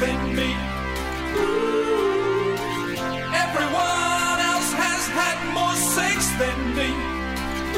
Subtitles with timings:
[0.00, 0.54] than me.
[1.38, 2.52] Ooh.
[3.32, 6.90] Everyone else has had more sex than me.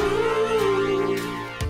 [0.01, 1.15] Ooh.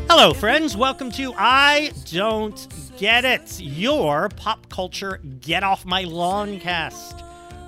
[0.09, 0.75] Hello, friends.
[0.75, 2.67] Welcome to I Don't
[2.98, 7.21] Get It, your pop culture get off my lawn cast,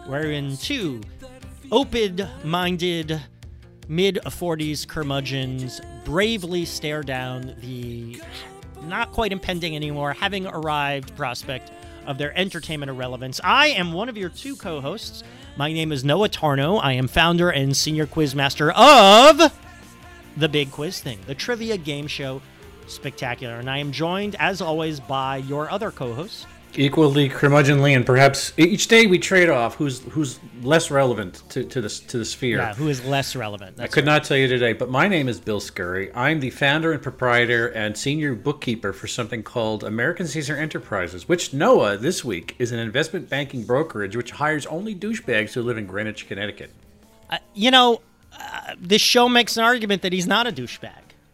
[0.08, 1.02] wherein two
[1.72, 3.22] open minded
[3.88, 8.20] mid 40s curmudgeons bravely stare down the
[8.86, 11.72] not quite impending anymore, having arrived prospect
[12.06, 13.40] of their entertainment irrelevance.
[13.44, 15.24] I am one of your two co hosts.
[15.58, 16.80] My name is Noah Tarnow.
[16.82, 19.52] I am founder and senior quizmaster of
[20.38, 22.42] the Big Quiz Thing, the trivia game show
[22.88, 23.56] spectacular.
[23.56, 28.54] And I am joined, as always, by your other co host, equally curmudgeonly, and perhaps
[28.58, 32.58] each day we trade off who's who's less relevant to, to the to the sphere.
[32.58, 33.80] yeah, who is less relevant.
[33.80, 36.14] I could not tell you today, but my name is Bill Scurry.
[36.14, 41.54] I'm the founder and proprietor and senior bookkeeper for something called American Caesar Enterprises, which
[41.54, 45.86] Noah this week is an investment banking brokerage which hires only douchebags who live in
[45.86, 46.72] Greenwich, Connecticut.
[47.54, 48.02] you know,
[48.38, 50.92] uh, this show makes an argument that he's not a douchebag.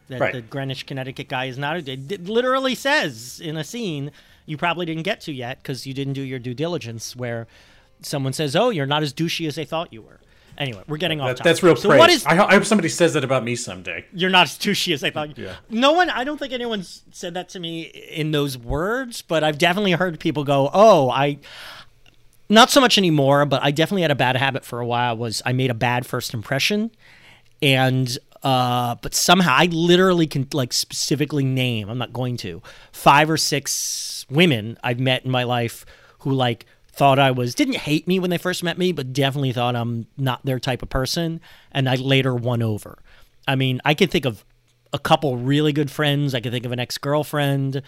[0.09, 0.34] That Right.
[0.34, 1.92] the Greenwich, Connecticut guy is not a.
[1.92, 4.12] It literally says in a scene
[4.48, 7.45] you probably didn't get to yet because you didn't do your due diligence, where
[8.02, 10.20] someone says, "Oh, you're not as douchey as they thought you were."
[10.58, 11.44] Anyway, we're getting off That, topic.
[11.52, 12.00] that's real So praise.
[12.00, 14.06] what is I, I hope somebody says that about me someday.
[14.12, 15.38] you're not as douchey as I thought.
[15.38, 15.53] Yeah.
[15.70, 19.59] No one, I don't think anyone's said that to me in those words, but I've
[19.59, 21.38] definitely heard people go, "Oh, I."
[22.50, 25.18] Not so much anymore, but I definitely had a bad habit for a while.
[25.18, 26.92] Was I made a bad first impression,
[27.62, 31.90] and uh, but somehow I literally can like specifically name.
[31.90, 32.62] I'm not going to
[32.94, 35.86] five or six women I've met in my life
[36.20, 39.52] who like thought I was didn't hate me when they first met me, but definitely
[39.52, 41.42] thought I'm not their type of person,
[41.73, 43.00] and I later won over.
[43.45, 44.45] I mean, I can think of
[44.94, 46.34] a couple really good friends.
[46.34, 47.81] I can think of an ex girlfriend.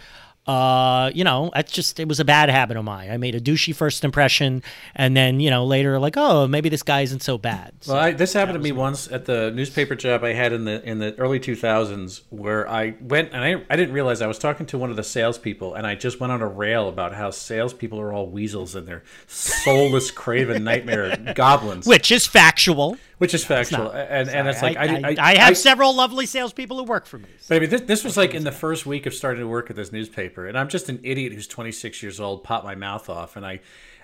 [0.46, 3.10] Uh, you know, that's just it was a bad habit of mine.
[3.10, 4.62] I made a douchey first impression,
[4.96, 7.72] and then you know later like, oh, maybe this guy isn't so bad.
[7.82, 10.64] So, Well, I, this happened to me once at the newspaper job I had in
[10.64, 14.38] the in the early 2000s, where I went and I, I didn't realize I was
[14.38, 17.30] talking to one of the salespeople, and I just went on a rail about how
[17.30, 22.96] salespeople are all weasels and they're soulless, craven nightmare goblins, which is factual.
[23.20, 26.78] Which is factual, and and it's like I, I, I, I have several lovely salespeople
[26.78, 27.28] who work for me.
[27.50, 29.68] But I mean, this, this was like in the first week of starting to work
[29.68, 32.44] at this newspaper, and I'm just an idiot who's 26 years old.
[32.44, 33.60] Pop my mouth off, and I,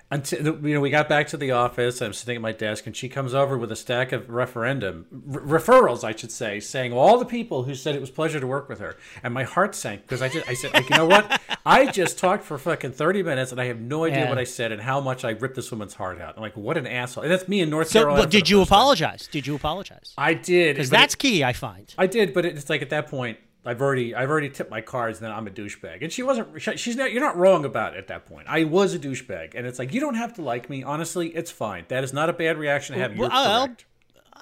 [0.09, 2.01] until you know, we got back to the office.
[2.01, 5.41] I'm sitting at my desk, and she comes over with a stack of referendum r-
[5.41, 8.69] referrals, I should say, saying all the people who said it was pleasure to work
[8.69, 11.41] with her, and my heart sank because I just I said, like, you know what?
[11.65, 14.29] I just talked for fucking 30 minutes, and I have no idea Yeah.
[14.29, 16.35] what I said and how much I ripped this woman's heart out.
[16.37, 17.23] I'm like, what an asshole!
[17.23, 18.23] And that's me in North So, Carolina.
[18.23, 18.77] but did you first time.
[18.79, 19.27] apologize?
[19.29, 20.13] Did you apologize?
[20.17, 21.93] I did, Because but it- that's key, I find.
[21.97, 25.19] I did, but it's like at that point, I've already I've already tipped my cards.
[25.19, 26.61] Then I'm a douchebag, and she wasn't.
[26.79, 27.11] She's not.
[27.11, 28.47] You're not wrong about it at that point.
[28.49, 30.83] I was a douchebag, and it's like you don't have to like me.
[30.83, 31.85] Honestly, it's fine.
[31.89, 33.17] That is not a bad reaction to have.
[33.17, 33.85] Well, correct.
[34.33, 34.39] Uh,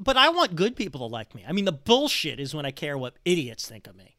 [0.00, 1.44] but I want good people to like me.
[1.46, 4.16] I mean, the bullshit is when I care what idiots think of me.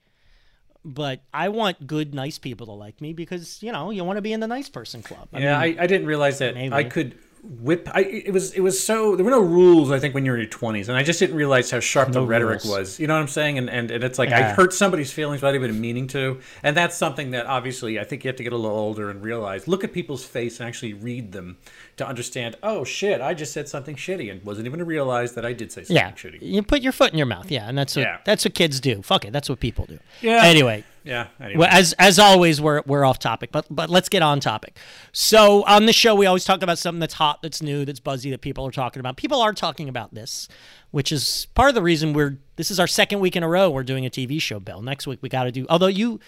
[0.83, 4.21] But I want good, nice people to like me because you know you want to
[4.21, 5.29] be in the nice person club.
[5.31, 6.73] I yeah, mean, I, I didn't realize that maybe.
[6.73, 7.89] I could whip.
[7.93, 9.91] I it was it was so there were no rules.
[9.91, 12.21] I think when you're in your 20s, and I just didn't realize how sharp the
[12.25, 12.77] rhetoric rules.
[12.77, 12.99] was.
[12.99, 13.57] You know what I'm saying?
[13.57, 16.39] And and, and it's like I hurt somebody's feelings without even meaning to.
[16.63, 19.21] And that's something that obviously I think you have to get a little older and
[19.23, 19.67] realize.
[19.67, 21.57] Look at people's face and actually read them
[21.97, 22.57] to understand.
[22.63, 23.21] Oh shit!
[23.21, 25.95] I just said something shitty and wasn't even to realize that I did say something
[25.95, 26.39] yeah, shitty.
[26.41, 27.49] you put your foot in your mouth.
[27.51, 28.17] Yeah, and that's what Yeah.
[28.25, 29.01] that's what kids do.
[29.01, 29.99] Fuck it, that's what people do.
[30.21, 30.43] Yeah.
[30.43, 31.27] Anyway, Yeah.
[31.39, 31.59] Anyway.
[31.59, 34.77] Well, as as always, we're we're off topic, but but let's get on topic.
[35.11, 38.29] So on the show, we always talk about something that's hot, that's new, that's buzzy,
[38.31, 39.17] that people are talking about.
[39.17, 40.47] People are talking about this,
[40.91, 42.37] which is part of the reason we're.
[42.55, 44.59] This is our second week in a row we're doing a TV show.
[44.59, 45.65] Bill, next week we got to do.
[45.69, 46.19] Although you,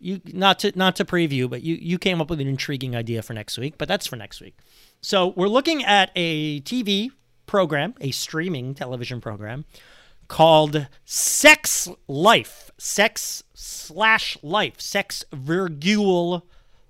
[0.00, 3.22] you not to not to preview, but you you came up with an intriguing idea
[3.22, 4.56] for next week, but that's for next week.
[5.00, 7.10] So we're looking at a TV
[7.46, 9.64] program, a streaming television program
[10.28, 12.70] called Sex Life.
[12.78, 14.80] Sex slash life.
[14.80, 16.46] Sex virgule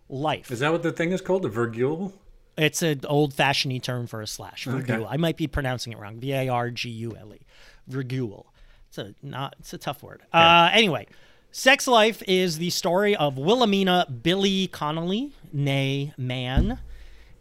[0.08, 0.50] life.
[0.50, 1.42] is that what the thing is called?
[1.42, 2.12] The virgule?
[2.58, 4.64] It's an old fashioned term for a slash.
[4.64, 5.06] Virgule.
[5.08, 6.18] I might be pronouncing it wrong.
[6.18, 7.40] V A R G U L E.
[7.86, 8.52] Virgule.
[8.88, 10.22] It's a not it's a tough word.
[10.32, 11.06] Uh anyway.
[11.52, 16.78] Sex Life is the story of Wilhelmina Billy Connolly, nay man,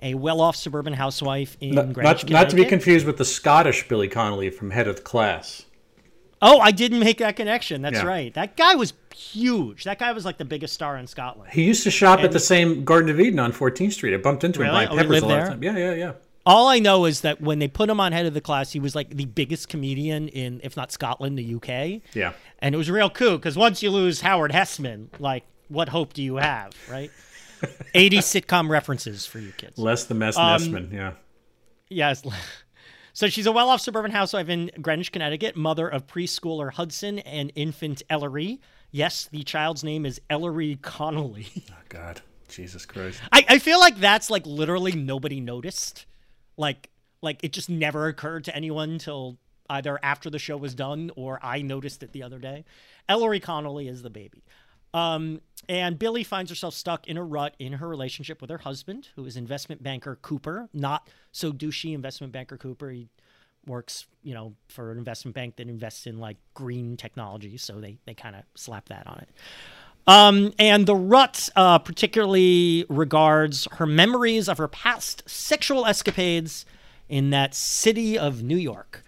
[0.02, 3.86] a well-off suburban housewife in Not, Greenwich, not, not to be confused with the Scottish
[3.90, 5.66] Billy Connolly from Head of the Class.
[6.48, 7.82] Oh, I didn't make that connection.
[7.82, 8.06] That's Yeah.
[8.06, 8.34] right.
[8.36, 9.84] That guy was huge.
[9.86, 11.52] That guy was like the biggest star in Scotland.
[11.52, 14.14] He used to shop at the same Garden of Eden on 14th Street.
[14.14, 14.86] I bumped into him Really?
[14.86, 15.44] buying Oh, peppers lived a lot there?
[15.44, 15.64] of time.
[15.64, 16.12] Yeah, yeah, yeah.
[16.46, 18.80] All I know is that when they put him on head of the class, he
[18.80, 22.02] was like the biggest comedian in, if not Scotland, the UK.
[22.14, 22.34] Yeah.
[22.60, 26.22] And it was real cool because once you lose Howard Hesseman, like, what hope do
[26.22, 27.10] you have, right?
[27.96, 29.80] 80 sitcom references for you kids.
[29.80, 31.14] Less the mess Um, Nessman, yeah.
[31.90, 32.22] Yes.
[33.16, 37.50] So she's a well off suburban housewife in Greenwich, Connecticut, mother of preschooler Hudson and
[37.56, 38.60] infant Ellery.
[38.92, 41.48] Yes, the child's name is Ellery Connolly.
[41.72, 42.22] Oh, God.
[42.50, 43.22] Jesus Christ.
[43.32, 46.06] I, I feel like that's like literally nobody noticed.
[46.58, 46.90] Like
[47.22, 49.38] like it just never occurred to anyone until
[49.70, 52.66] either after the show was done or I noticed it the other day.
[53.08, 54.44] Ellery Connolly is the baby.
[54.96, 59.10] Um, and Billy finds herself stuck in a rut in her relationship with her husband,
[59.18, 62.90] who is investment banker Cooper, not so douchey investment banker Cooper.
[62.92, 63.10] He
[63.68, 67.98] works, you know, for an investment bank that invests in like green technology, so they
[68.06, 69.30] they kind of slap that on it.
[70.08, 76.66] Um, and the rut uh, particularly regards her memories of her past sexual escapades
[77.10, 79.04] in that city of New York.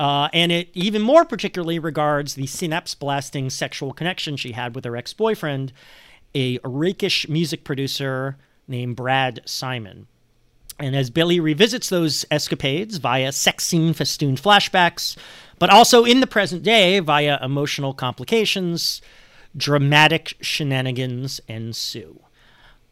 [0.00, 4.86] Uh, and it even more particularly regards the synapse blasting sexual connection she had with
[4.86, 5.74] her ex boyfriend,
[6.34, 10.06] a rakish music producer named Brad Simon.
[10.78, 15.18] And as Billy revisits those escapades via sex scene festooned flashbacks,
[15.58, 19.02] but also in the present day via emotional complications,
[19.54, 22.18] dramatic shenanigans ensue.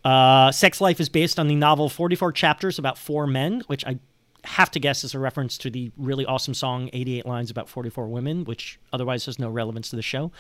[0.05, 3.99] Uh, Sex Life is based on the novel 44 Chapters About Four Men, which I
[4.49, 8.09] have to guess is a reference to the really awesome song 88 Lines About 44
[8.09, 10.33] Women, which otherwise has no relevance to the show.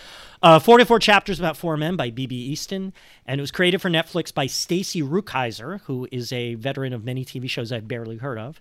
[0.42, 2.34] Uh, 44 Chapters About Four Men by B.B.
[2.34, 2.92] Easton,
[3.26, 7.24] and it was created for Netflix by Stacy Rukeyser, who is a veteran of many
[7.24, 8.60] TV shows I've barely heard of.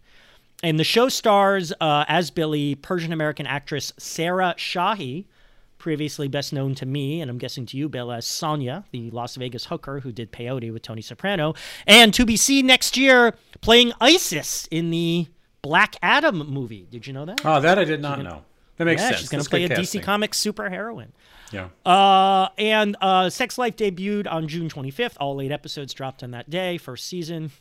[0.64, 5.26] And the show stars uh, as Billy Persian American actress Sarah Shahi,
[5.78, 9.36] previously best known to me, and I'm guessing to you, Bill, as Sonia, the Las
[9.36, 11.54] Vegas hooker who did peyote with Tony Soprano,
[11.86, 15.28] and to be seen next year playing Isis in the
[15.62, 16.88] Black Adam movie.
[16.90, 17.42] Did you know that?
[17.44, 18.44] Oh, that I did not know.
[18.78, 19.22] That makes yeah, sense.
[19.22, 20.02] she's going to play a good DC casting.
[20.02, 21.10] Comics superheroine.
[21.52, 21.70] Yeah.
[21.86, 25.16] Uh, and uh, Sex Life debuted on June 25th.
[25.20, 27.52] All eight episodes dropped on that day, first season.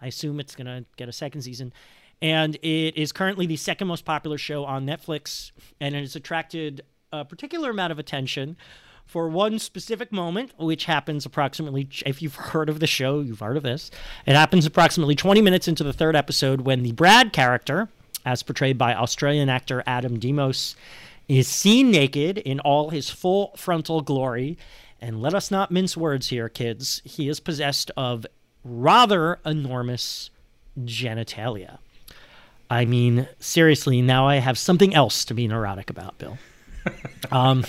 [0.00, 1.72] I assume it's going to get a second season.
[2.20, 6.82] And it is currently the second most popular show on Netflix, and it has attracted
[7.12, 8.56] a particular amount of attention
[9.06, 13.56] for one specific moment, which happens approximately, if you've heard of the show, you've heard
[13.56, 13.90] of this.
[14.26, 17.88] It happens approximately 20 minutes into the third episode when the Brad character,
[18.24, 20.74] as portrayed by Australian actor Adam Demos,
[21.28, 24.58] is seen naked in all his full frontal glory.
[25.00, 27.00] And let us not mince words here, kids.
[27.04, 28.26] He is possessed of
[28.64, 30.30] rather enormous
[30.80, 31.78] genitalia.
[32.68, 36.38] I mean, seriously, now I have something else to be neurotic about, Bill.
[37.30, 37.64] Um,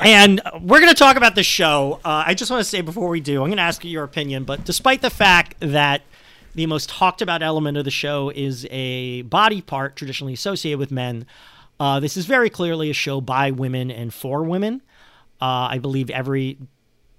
[0.00, 2.00] and we're going to talk about the show.
[2.04, 4.04] Uh, I just want to say before we do, I'm going to ask you your
[4.04, 4.44] opinion.
[4.44, 6.02] But despite the fact that
[6.54, 10.90] the most talked about element of the show is a body part traditionally associated with
[10.90, 11.26] men,
[11.78, 14.82] uh, this is very clearly a show by women and for women.
[15.40, 16.58] Uh, I believe every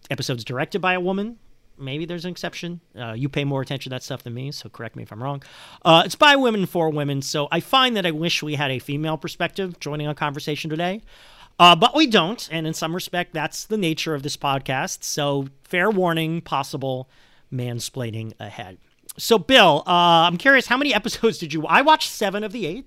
[0.10, 1.40] episode is directed by a woman.
[1.78, 2.82] Maybe there's an exception.
[2.98, 5.22] Uh, you pay more attention to that stuff than me, so correct me if I'm
[5.22, 5.42] wrong.
[5.84, 8.80] Uh, it's by women for women, so I find that I wish we had a
[8.80, 11.02] female perspective joining our conversation today.
[11.60, 15.04] Uh, but we don't, and in some respect, that's the nature of this podcast.
[15.04, 17.10] So, fair warning, possible
[17.52, 18.78] mansplaining ahead.
[19.18, 21.66] So, Bill, uh, I'm curious, how many episodes did you?
[21.68, 22.86] I watched seven of the eight.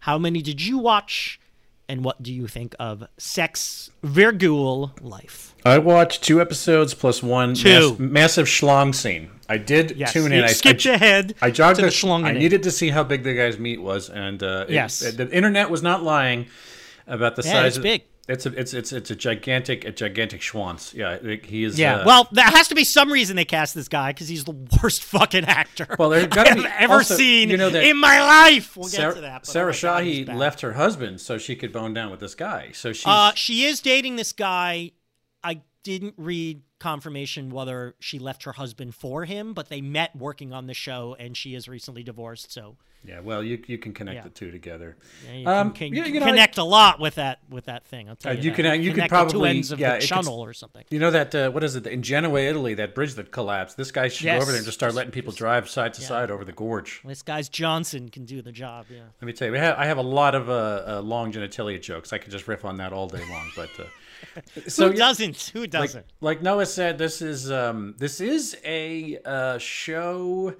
[0.00, 1.40] How many did you watch?
[1.88, 5.54] And what do you think of Sex Virgule Life?
[5.66, 7.90] I watched two episodes plus one Two.
[7.90, 9.30] mass- massive schlong scene.
[9.48, 10.44] I did Yes, tune you in.
[10.44, 12.24] I skipped I, ahead I jogged to the the schlong.
[12.24, 15.00] I needed to see how big the guy's meat was, and uh, it- Yes.
[15.00, 16.46] the internet was not lying
[17.06, 17.66] about the Yeah, size.
[17.68, 18.02] it's of, big.
[18.26, 20.94] It's a it's it's it's a gigantic a gigantic schwanz.
[20.94, 21.78] Yeah, he is.
[21.78, 21.96] Yeah.
[21.96, 24.56] uh, well, there has to be some reason they cast this guy because he's the
[24.82, 27.98] worst fucking actor Well, there's gotta have be- ever also, seen you know that in
[27.98, 28.76] my life.
[28.76, 29.46] We'll Sarah, get to that.
[29.46, 32.34] Sarah oh my God, Shahi left her husband so she could bone down with this
[32.34, 32.70] guy.
[32.72, 34.92] So she's Uh, she is dating this guy.
[35.42, 40.52] I didn't read confirmation whether she left her husband for him, but they met working
[40.52, 42.50] on the show, and she is recently divorced.
[42.50, 43.20] So yeah.
[43.20, 44.22] Well, you you can connect Yeah.
[44.22, 44.96] the two together.
[45.26, 47.84] yeah, you Um, can, can, you you know, connect a lot with that with that
[47.84, 48.08] thing.
[48.08, 48.42] I'll tell Uh, you.
[48.42, 48.56] you that.
[48.56, 50.84] can- you could connect the two ends of yeah, the channel or something.
[50.90, 52.74] You know that uh, what is it in Genoa, Italy?
[52.74, 53.76] That bridge that collapsed.
[53.76, 56.30] This guy should go over there and just start letting people drive side to side
[56.30, 57.02] over the gorge.
[57.04, 58.86] This guy's Johnson can do the job.
[58.90, 59.00] Yeah.
[59.20, 61.80] Let me tell you, we have, I have a lot of uh, uh, long genitalia
[61.80, 62.12] jokes.
[62.12, 63.50] I could just riff on that all day long.
[63.56, 63.84] But uh,
[64.68, 65.50] so Who doesn't?
[65.52, 66.06] Who like, doesn't?
[66.20, 70.54] like Noah said, this is um, this is a uh, show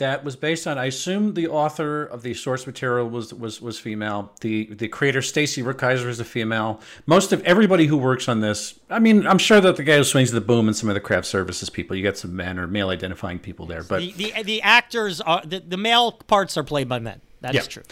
[0.00, 0.76] that was based on.
[0.76, 4.32] I assume the author of the source material was was was female.
[4.40, 6.80] The the creator Stacy Rukeyser is a female.
[7.06, 10.04] Most of everybody who works on this, I mean, I'm sure that the guy who
[10.04, 12.66] swings the boom and some of the craft services people, you got some men or
[12.66, 14.00] male identifying people there, but.
[14.00, 17.20] the, the the actors are the, the male parts are played by men.
[17.42, 17.70] That is Yeah.
[17.70, 17.82] true.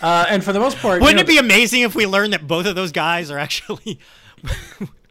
[0.00, 2.46] Uh, and for the most part, Wouldn't know, it be amazing if we learned that
[2.46, 3.98] both of those guys are actually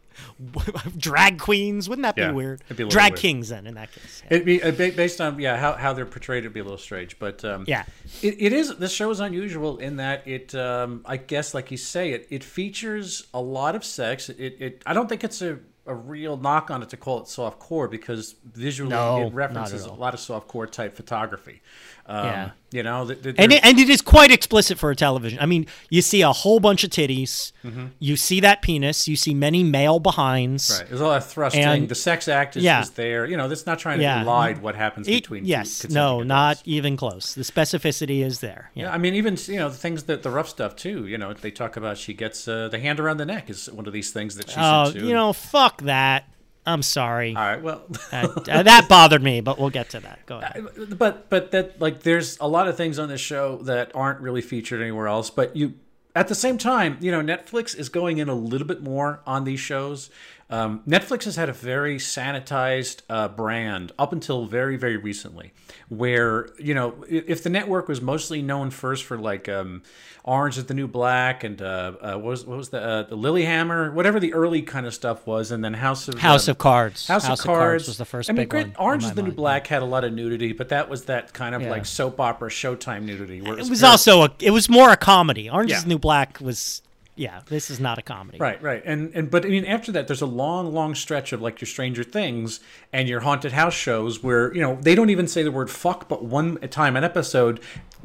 [0.98, 1.88] drag queens.
[1.88, 2.62] Wouldn't that be Yeah, weird?
[2.76, 3.20] be drag weird.
[3.20, 4.24] kings then in that case.
[4.26, 4.34] Yeah.
[4.36, 6.40] It'd be uh, based on yeah how, how they're portrayed.
[6.44, 7.86] It'd be a little strange, but um, Yeah.
[8.22, 8.76] it, it is.
[8.78, 12.44] This show is unusual in that it, um, I guess, like you say, it it
[12.44, 14.30] features a lot of sex.
[14.30, 17.28] It, it I don't think it's a, a real knock on it to call it
[17.28, 21.62] soft core because visually No, it references a lot of soft core type photography.
[22.08, 22.50] Um, Yeah.
[22.72, 25.40] you know, th- th- and it, and it is quite explicit for a television.
[25.40, 27.52] I mean, you see a whole bunch of titties.
[27.64, 27.86] Mm-hmm.
[28.00, 29.08] You see that penis.
[29.08, 30.78] You see many male behinds.
[30.80, 30.88] Right.
[30.90, 31.64] There's a lot of thrusting.
[31.64, 32.82] And- the sex act is, Yeah.
[32.82, 33.26] is there.
[33.26, 34.24] You know, that's not trying to Yeah.
[34.24, 35.46] elide what happens It- between.
[35.46, 36.28] yes, no, adults.
[36.28, 37.34] not even close.
[37.34, 38.72] The specificity is there.
[38.74, 38.86] Yeah.
[38.86, 41.06] Yeah, I mean, even you know the things that the rough stuff too.
[41.08, 43.86] You know, they talk about she gets uh, the hand around the neck is one
[43.86, 45.06] of these things that she's Oh, into.
[45.06, 46.26] you know, fuck that.
[46.66, 47.36] I'm sorry.
[47.36, 47.62] All right.
[47.62, 50.20] Well, Uh, uh, that bothered me, but we'll get to that.
[50.28, 50.98] Go ahead.
[50.98, 54.42] but but that like there's a lot of things on this show that aren't really
[54.42, 55.30] featured anywhere else.
[55.32, 55.74] But you
[56.16, 59.44] at the same time, you know, Netflix is going in a little bit more on
[59.44, 60.10] these shows.
[60.52, 65.54] Um, Netflix has had a very sanitized uh, brand up until very very recently,
[65.90, 69.82] where you know if the network was mostly known first for like um,
[70.24, 73.18] Orange is the New Black and uh, uh, what was what was the uh, the
[73.18, 76.58] Lilyhammer, whatever the early kind of stuff was, and then House of House um, of
[76.58, 77.08] Cards.
[77.08, 77.88] House, of, Cards.
[77.88, 78.82] was the first I mean, big granted, one.
[78.82, 79.38] in Orange is the New mind.
[79.38, 81.70] Black had a lot of nudity, but that was that kind of Yeah.
[81.72, 83.42] like soap opera Showtime nudity.
[83.42, 84.32] Where It was very- also a.
[84.40, 85.50] It was more a comedy.
[85.50, 86.82] Orange is the New Black was.
[87.16, 88.38] Yeah, this is not a comedy.
[88.38, 91.42] right, right, and and but I mean after that, there's a long, long stretch of
[91.42, 92.62] like your Stranger Things
[92.94, 96.08] and your haunted house shows where you know they don't even say the word fuck,
[96.08, 97.60] but one time an episode,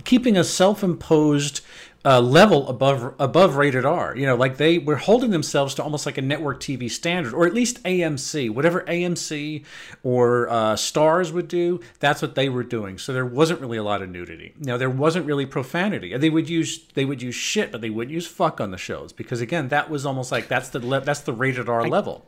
[0.05, 1.61] keeping a self-imposed.
[2.07, 6.07] Uh, level above above rated R, you know, like they were holding themselves to almost
[6.07, 9.65] like a network TV standard, or at least AMC, whatever AMC
[10.05, 11.81] or uh, Starz would do.
[11.99, 12.97] That's what they were doing.
[12.99, 14.55] So there wasn't really a lot of nudity.
[14.57, 16.17] Now there wasn't really profanity.
[16.17, 19.13] They would use they would use shit, but they wouldn't use fuck on the shows
[19.13, 22.25] because again, that was almost like that's the le- that's the rated R level.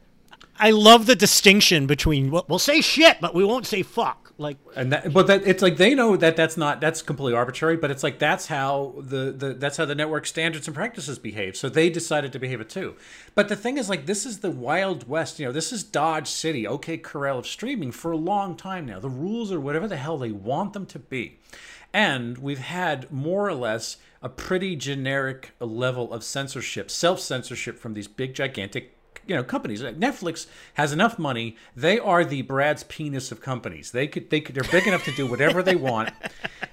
[0.59, 4.33] I love the distinction between well, we'll say shit, but we won't say fuck.
[4.41, 7.77] Like and that, but that it's like they know that that's not that's completely arbitrary
[7.77, 11.57] but it's like that's how the, the that's how the network standards and practices behave.
[11.57, 12.95] So they decided to behave it too.
[13.35, 16.29] But the thing is like this is the wild west you know this is dodge
[16.29, 19.01] city okay corral of streaming for a long time now.
[19.01, 21.41] The rules are whatever the hell they want them to be.
[21.93, 28.07] And we've had more or less a pretty generic level of censorship self-censorship from these
[28.07, 28.98] big gigantic
[29.29, 29.83] you know companies.
[29.83, 31.57] Like netflix has enough money.
[31.77, 33.93] They are the brad's penis of companies.
[33.93, 36.11] They could they could they're big enough to do whatever they want.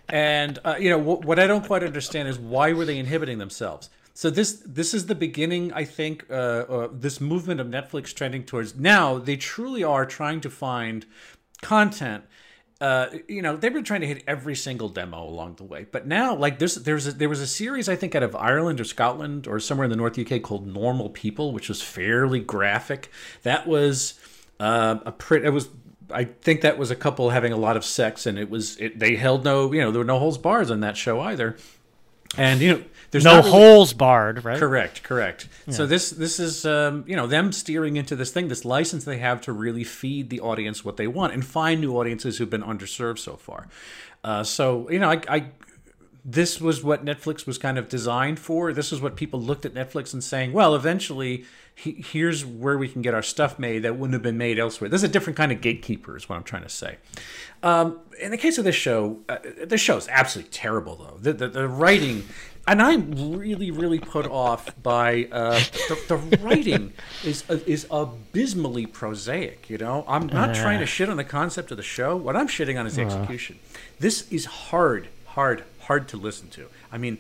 [0.09, 3.38] And uh, you know what, what i don't quite understand is why were they inhibiting
[3.38, 3.89] themselves?
[4.13, 8.43] So this this is the beginning i think uh, uh, this movement of netflix trending
[8.45, 11.05] towards now they truly are trying to find
[11.62, 12.24] content
[12.82, 15.86] uh, you know they've been trying to hit every single demo along the way.
[15.89, 18.82] But now like there's there's a, there was a series i think out of ireland
[18.82, 23.10] or scotland or somewhere in the north uk called normal people which was fairly graphic.
[23.44, 24.20] That was
[24.60, 25.70] uh, a pretty it was
[26.12, 29.00] i think that was a couple having a lot of sex and it was it,
[29.00, 31.55] they held no you know there were no holes bars on that show either.
[32.38, 34.59] And you know there's no really- holes barred, right?
[34.59, 35.47] Correct, correct.
[35.69, 39.17] So this this is um, you know them steering into this thing, this license they
[39.19, 42.63] have to really feed the audience what they want and find new audiences who've been
[42.63, 43.67] underserved so far.
[44.24, 45.45] Uh, so you know, I, I
[46.27, 48.74] this was what Netflix was kind of designed for.
[48.74, 51.45] This is what people looked at Netflix and saying, well, eventually.
[51.75, 54.89] he- Here's where we can get our stuff made that wouldn't have been made elsewhere.
[54.89, 56.97] This is a different kind of gatekeeper, is what I'm trying to say.
[57.63, 61.17] Um, in the case of this show, uh, the show is absolutely terrible, though.
[61.19, 62.24] The, the, the writing,
[62.67, 66.93] and I'm really, really put off by uh, the, the writing
[67.24, 69.69] is uh, is abysmally prosaic.
[69.69, 72.15] You know, I'm not trying to shit on the concept of the show.
[72.15, 73.60] What I'm shitting on is the execution.
[74.00, 76.67] This is hard, hard, hard to listen to.
[76.95, 77.17] I mean,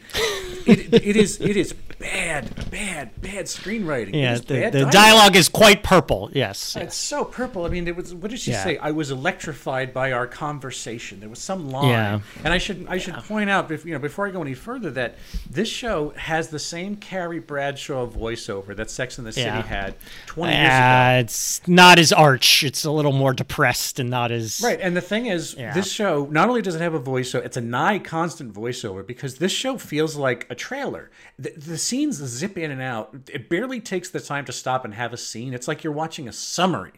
[0.65, 4.15] it, it is it is bad, bad, bad screenwriting.
[4.15, 6.29] Yeah, the, bad the dialogue is quite purple.
[6.33, 6.77] Yes.
[6.77, 7.65] it's so purple.
[7.65, 8.13] I mean, it was.
[8.13, 8.63] What did she Yeah.
[8.63, 8.77] say?
[8.77, 11.19] I was electrified by our conversation.
[11.19, 12.19] There was some line, Yeah.
[12.45, 15.15] and I should I should point out, you know, before I go any further, that
[15.49, 20.53] this show has the same Carrie Bradshaw voiceover that Sex and the City had twenty
[20.53, 20.73] years ago.
[20.75, 22.63] Uh, it's not as arch.
[22.63, 26.29] It's a little more depressed and not as Right, and the thing is, this show
[26.31, 29.77] not only does it have a voiceover, it's a nigh constant voiceover because this show
[29.79, 31.09] feels like a trailer.
[31.39, 33.15] The, the scenes zip in and out.
[33.33, 35.55] It barely takes the time to stop and have a scene.
[35.55, 36.93] It's like you're watching a summary.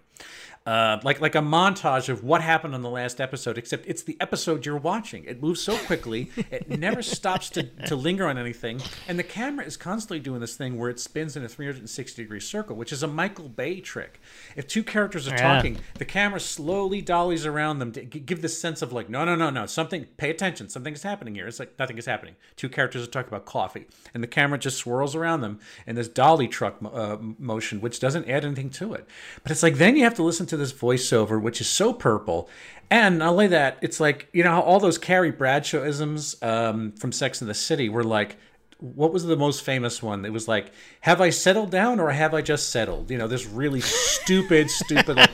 [0.67, 4.17] Uh, like like a montage of what happened on the last episode, except it's the
[4.19, 5.23] episode you're watching.
[5.23, 9.65] It moves so quickly, it never stops to, to linger on anything, and the camera
[9.65, 13.01] is constantly doing this thing where it spins in a 360 degree circle, which is
[13.01, 14.19] a Michael Bay trick.
[14.57, 15.53] If two characters are Yeah.
[15.55, 19.23] talking, the camera slowly dollies around them to g- give this sense of like, no,
[19.23, 20.05] no, no, no, something.
[20.17, 21.47] Pay attention, something is happening here.
[21.47, 22.35] It's like nothing is happening.
[22.57, 26.09] Two characters are talking about coffee, and the camera just swirls around them in this
[26.09, 29.07] dolly truck uh, motion, which doesn't add anything to it.
[29.43, 32.49] But it's like then you have to listen to this voiceover, which is so purple.
[32.89, 36.93] And not only that, it's like you know how all those Carrie Bradshaw isms um,
[36.93, 38.37] from Sex and the City were like
[38.79, 40.25] what was the most famous one?
[40.25, 40.71] It was like,
[41.01, 45.17] "Have I settled down or have I just settled?" You know, this really stupid, stupid.
[45.17, 45.31] Like,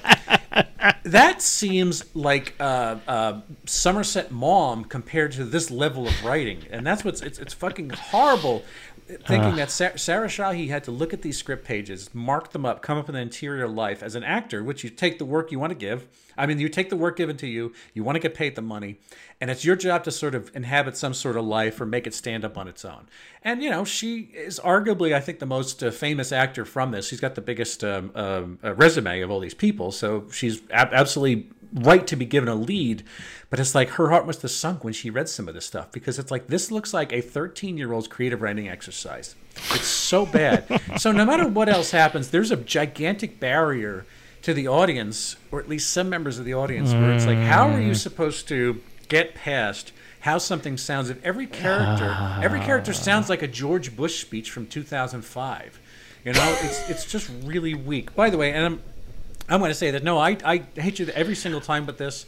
[1.04, 7.04] that seems like uh, uh, Somerset Maugham compared to this level of writing, and that's
[7.04, 8.64] what's it's, it's fucking horrible.
[9.08, 12.82] Thinking that Sa- Sarah Shahi had to look at these script pages, mark them up,
[12.82, 15.60] come up with an interior life as an actor, which you take the work you
[15.60, 16.08] want to give.
[16.38, 18.62] I mean, you take the work given to you, you want to get paid the
[18.62, 18.98] money,
[19.40, 22.14] and it's your job to sort of inhabit some sort of life or make it
[22.14, 23.08] stand up on its own.
[23.44, 27.08] And you know, she is arguably, I think, the most uh, famous actor from this.
[27.08, 30.94] She's got the biggest um, um, uh, resume of all these people, so she's ab-
[30.94, 33.04] absolutely right to be given a lead.
[33.50, 35.92] But it's like her heart must have sunk when she read some of this stuff
[35.92, 39.36] because it's like this looks like a 13 year old's creative writing exercise.
[39.72, 40.82] It's so bad.
[40.98, 44.06] so no matter what else happens, there's a gigantic barrier
[44.42, 47.70] to the audience, or at least some members of the audience, where it's like, how
[47.70, 47.96] are you mm.
[47.96, 53.48] supposed to get past how something sounds if every character, every character sounds like a
[53.48, 55.82] George Bush speech from 2005.
[56.24, 58.16] You know, it's it's just really weak.
[58.16, 58.82] By the way, and I'm
[59.50, 62.26] I'm going to say that no, I I hate you every single time, but this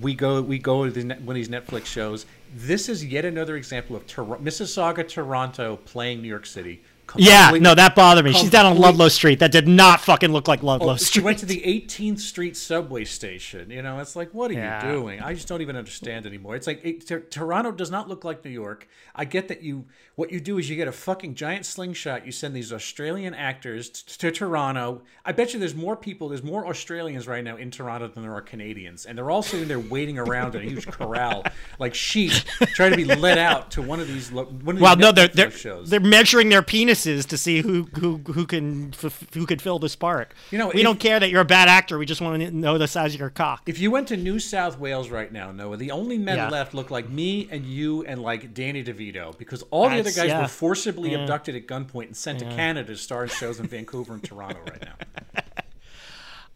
[0.00, 2.26] we go we go to the, one of these Netflix shows.
[2.54, 6.82] This is yet another example of Tor- Mississauga, Toronto playing New York City.
[7.16, 8.32] Yeah, no, that bothered me.
[8.32, 9.38] She's down on Ludlow Street.
[9.40, 12.56] That did not fucking look like oh, Ludlow Oh, she went to the 18th Street
[12.56, 13.70] subway station.
[13.70, 14.86] You know, it's like, what are Yeah.
[14.86, 15.20] you doing?
[15.20, 16.56] I just don't even understand anymore.
[16.56, 18.88] It's like it, Tor- Toronto does not look like New York.
[19.14, 19.86] I get that you.
[20.14, 22.26] What you do is you get a fucking giant slingshot.
[22.26, 25.02] You send these Australian actors t- to Toronto.
[25.24, 26.28] I bet you there's more people.
[26.28, 29.68] There's more Australians right now in Toronto than there are Canadians, and they're all sitting
[29.68, 31.44] there waiting around in a huge corral
[31.78, 32.32] like sheep,
[32.74, 34.30] trying to be let out to one of these.
[34.30, 35.88] One of these well, no, they're they're, shows.
[35.88, 36.62] they're measuring their
[37.02, 40.32] penises to see who who who can f- who could fill this part.
[40.50, 41.98] You know, we if- don't care that you're a bad actor.
[41.98, 43.62] We just want to know the size of your cock.
[43.66, 46.48] If you went to New South Wales right now, Noah, the only men Yeah.
[46.48, 50.28] left look like me and you and like Danny DeVito because all the other guys
[50.28, 50.42] yeah.
[50.42, 54.14] were forcibly abducted at gunpoint and sent to Canada to star in shows in Vancouver
[54.14, 54.94] and Toronto right now.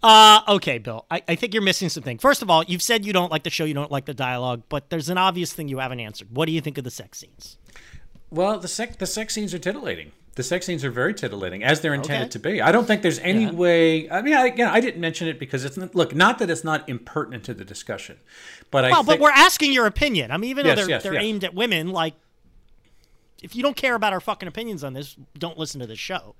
[0.02, 1.04] Uh, okay, Bill.
[1.10, 2.18] I, I think you're missing something.
[2.18, 4.62] First of all, you've said you don't like the show, you don't like the dialogue,
[4.68, 6.28] but there's an obvious thing you haven't answered.
[6.30, 7.56] What do you think of the sex scenes?
[8.30, 10.12] Well, the sex the sex scenes are titillating.
[10.36, 12.30] The sex scenes are very titillating, as they're intended Okay.
[12.32, 12.60] to be.
[12.62, 14.08] I don't think there's any way.
[14.10, 16.86] I mean, I, again, I didn't mention it because it's look not that it's not
[16.88, 18.18] impertinent to the discussion,
[18.70, 20.30] but I Well, think but we're asking your opinion.
[20.30, 21.22] I mean, even Yes, though they're, yes, they're yes.
[21.22, 22.14] aimed at women, like,
[23.42, 26.34] if you don't care about our fucking opinions on this, don't listen to this show.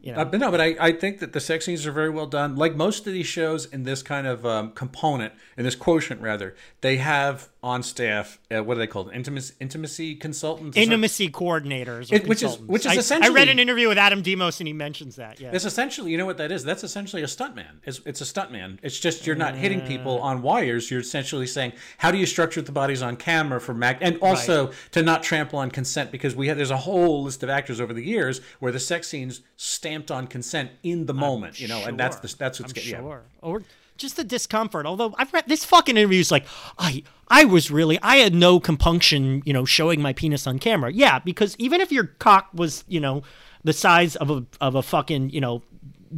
[0.00, 0.20] You know?
[0.20, 2.54] Uh, but no, but I, I think that the sex scenes are very well done.
[2.56, 6.54] Like most of these shows in this kind of um, component, in this quotient rather,
[6.82, 9.12] they have on staff uh, what are they called?
[9.12, 10.76] Intimacy, intimacy consultants.
[10.76, 14.22] Intimacy coordinators, or It- which is- which is I- I, read an interview with Adam
[14.22, 15.40] Demos, and he mentions that.
[15.40, 16.62] Yeah, It's essentially, you know what that is?
[16.62, 17.80] That's essentially a stuntman.
[17.84, 18.78] It's, it's a stuntman.
[18.82, 20.88] It's just you're not hitting people on wires.
[20.90, 24.70] You're essentially saying, how do you structure the bodies on camera for Mac, and also
[24.92, 27.92] to not trample on consent because we have there's a whole list of actors over
[27.92, 29.40] the years where the sex scenes
[29.88, 31.60] stamped on consent in the moment.
[31.60, 33.06] You know, and that's the that's what's I'm getting.
[33.06, 33.18] Yeah.
[33.42, 33.62] Or
[33.96, 34.86] just the discomfort.
[34.86, 36.46] Although I've read this fucking interview is like,
[36.78, 40.92] I I was really I had no compunction, you know, showing my penis on camera.
[40.92, 43.22] Yeah, because even if your cock was, you know,
[43.64, 45.62] the size of a of a fucking, you know,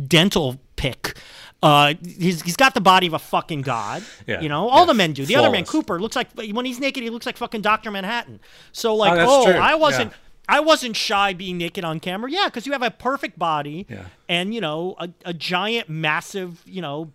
[0.06, 1.16] dental pick.
[1.62, 4.02] Uh, he's, he's got the body of a fucking god.
[4.26, 5.26] Yeah, You know, all yeah, the men do.
[5.26, 5.66] The other man.
[5.66, 8.40] Cooper, looks like when he's naked, he looks like fucking Doctor Manhattan.
[8.72, 9.50] So like, Oh, oh.
[9.50, 10.10] I wasn't.
[10.10, 10.16] Yeah.
[10.50, 12.30] I wasn't shy being naked on camera.
[12.30, 14.06] Yeah, because you have a perfect body Yeah.
[14.28, 17.12] and you know a, a giant, massive, you know,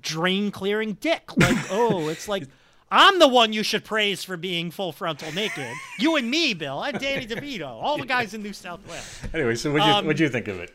[0.00, 1.36] drain clearing dick.
[1.36, 2.44] Like, oh, it's like
[2.90, 5.72] I'm the one you should praise for being full frontal naked.
[5.98, 6.78] You and me, Bill.
[6.78, 7.66] I'm Danny DeVito.
[7.66, 9.20] All the guys in New South Wales.
[9.32, 10.72] Anyway, so what do you Um, what do you think of it?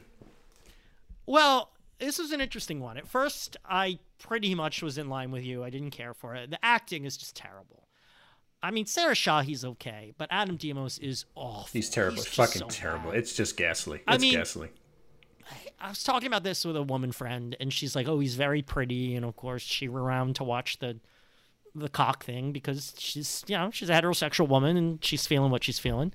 [1.25, 1.69] Well,
[1.99, 2.97] this was an interesting one.
[2.97, 5.63] At first, I pretty much was in line with you.
[5.63, 6.49] I didn't care for it.
[6.49, 7.83] The acting is just terrible.
[8.61, 11.69] I mean, Sarah Shahi's okay, but Adam Demos is awful.
[11.71, 12.17] He's terrible.
[12.17, 13.11] just Fucking so terrible.
[13.11, 13.19] bad.
[13.19, 13.97] It's just ghastly.
[13.99, 14.69] It's I mean- ghastly.
[15.81, 18.61] I was talking about this with a woman friend, and she's like, "Oh, he's very
[18.61, 20.97] pretty," and of course, she were around to watch the
[21.73, 25.63] the cock thing because she's you know she's a heterosexual woman and she's feeling what
[25.63, 26.11] she's feeling.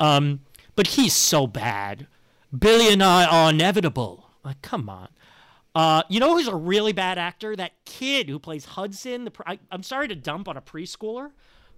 [0.00, 0.40] Um,
[0.74, 2.06] but he's so bad.
[2.56, 4.28] Billy and I are inevitable.
[4.44, 5.08] Like, come on.
[5.74, 7.54] Uh, you know who's a really bad actor?
[7.56, 9.24] That kid who plays Hudson.
[9.24, 11.30] The I, I'm sorry to dump on a preschooler,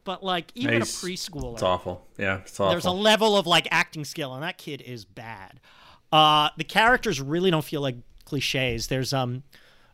[0.09, 2.07] but like even He's- a preschooler, It's awful.
[2.16, 2.71] Yeah, it's awful.
[2.71, 5.61] there's a level of like acting skill, and that kid is bad.
[6.11, 8.87] Uh, the characters really don't feel like cliches.
[8.87, 9.42] There's um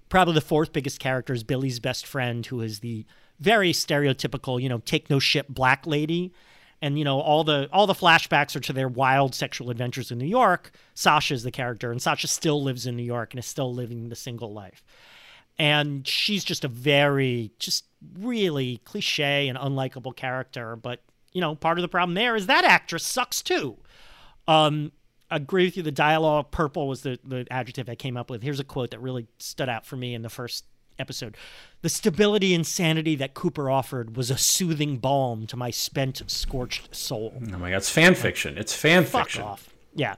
[0.08, 3.04] probably the fourth biggest character is Billy's best friend, who is the
[3.40, 6.32] very stereotypical, you know, take no shit black lady.
[6.80, 10.18] And you know all the all the flashbacks are to their wild sexual adventures in
[10.18, 10.70] New York.
[10.94, 14.16] Sasha's the character, and Sasha still lives in New York and is still living the
[14.16, 14.84] single life
[15.58, 17.84] and she's just a very just
[18.18, 22.64] really cliche and unlikable character but you know part of the problem there is that
[22.64, 23.76] actress sucks too
[24.48, 24.92] um
[25.30, 28.42] I agree with you the dialogue purple was the the adjective i came up with
[28.42, 30.64] here's a quote that really stood out for me in the first
[30.98, 31.36] episode
[31.82, 36.94] the stability and sanity that cooper offered was a soothing balm to my spent scorched
[36.94, 38.56] soul oh my god, it's fan fiction.
[38.56, 39.42] It's fan fuck fiction.
[39.42, 39.68] off.
[39.94, 40.14] Yeah.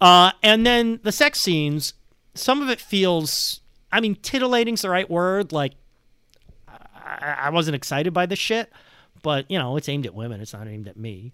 [0.00, 1.94] Uh, and then the sex scenes,
[2.34, 3.60] some of it feels,
[3.94, 5.52] I mean, titillating's the right word.
[5.52, 5.74] Like,
[6.68, 8.72] I, I wasn't excited by the shit,
[9.22, 10.40] but, you know, it's aimed at women.
[10.40, 11.32] It's not aimed at me.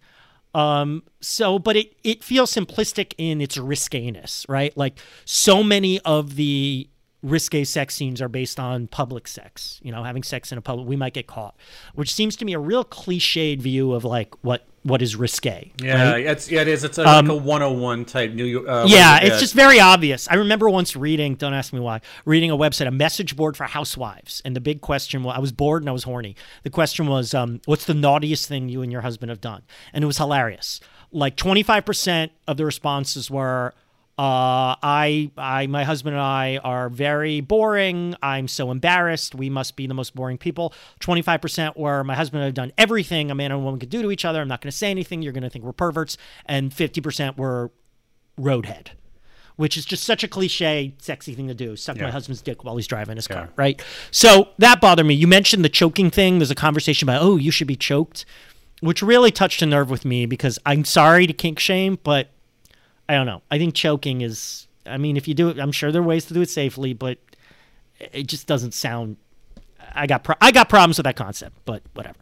[0.54, 4.76] Um, so, but it, it feels simplistic in its risqueness, right?
[4.76, 6.86] Like, so many of the
[7.22, 10.86] risque sex scenes are based on public sex, you know, having sex in a public,
[10.86, 11.56] we might get caught,
[11.94, 15.72] which seems to me a real cliched view of like what, what is risque.
[15.82, 16.26] Yeah, right?
[16.26, 16.84] it's yeah, it is.
[16.84, 18.66] It's a, like a 101 type New York.
[18.66, 19.32] Uh, Yeah, what is it?
[19.32, 20.26] it's just very obvious.
[20.30, 23.64] I remember once reading, don't ask me why, reading a website, a message board for
[23.64, 24.40] housewives.
[24.44, 26.34] And the big question was I was bored and I was horny.
[26.62, 29.62] The question was, um, what's the naughtiest thing you and your husband have done?
[29.92, 30.80] And it was hilarious.
[31.12, 33.74] Like 25% of the responses were,
[34.20, 38.14] uh, I, I, my husband and I are very boring.
[38.22, 39.34] I'm so embarrassed.
[39.34, 40.74] We must be the most boring people.
[41.00, 43.88] 25% were my husband and I have done everything a man and a woman could
[43.88, 44.42] do to each other.
[44.42, 45.22] I'm not going to say anything.
[45.22, 46.18] You're going to think we're perverts.
[46.44, 47.70] And 50% were
[48.38, 48.88] roadhead,
[49.56, 51.74] which is just such a cliche, sexy thing to do.
[51.74, 53.50] Suck my husband's dick while he's driving his car, Yeah.
[53.56, 53.82] right?
[54.10, 55.14] So that bothered me.
[55.14, 56.40] You mentioned the choking thing.
[56.40, 58.26] There's a conversation about, oh, you should be choked,
[58.80, 62.28] which really touched a nerve with me because I'm sorry to kink shame, but
[63.10, 63.42] I don't know.
[63.50, 66.26] I think choking is, I mean, if you do it, I'm sure there are ways
[66.26, 67.18] to do it safely, but
[67.98, 69.16] it just doesn't sound.
[69.92, 72.20] I got pro- I got problems with that concept, but whatever.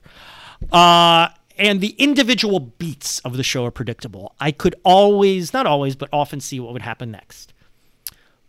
[0.73, 4.35] Uh, and the individual beats of the show are predictable.
[4.41, 7.53] I could always, not always, but often see what would happen next.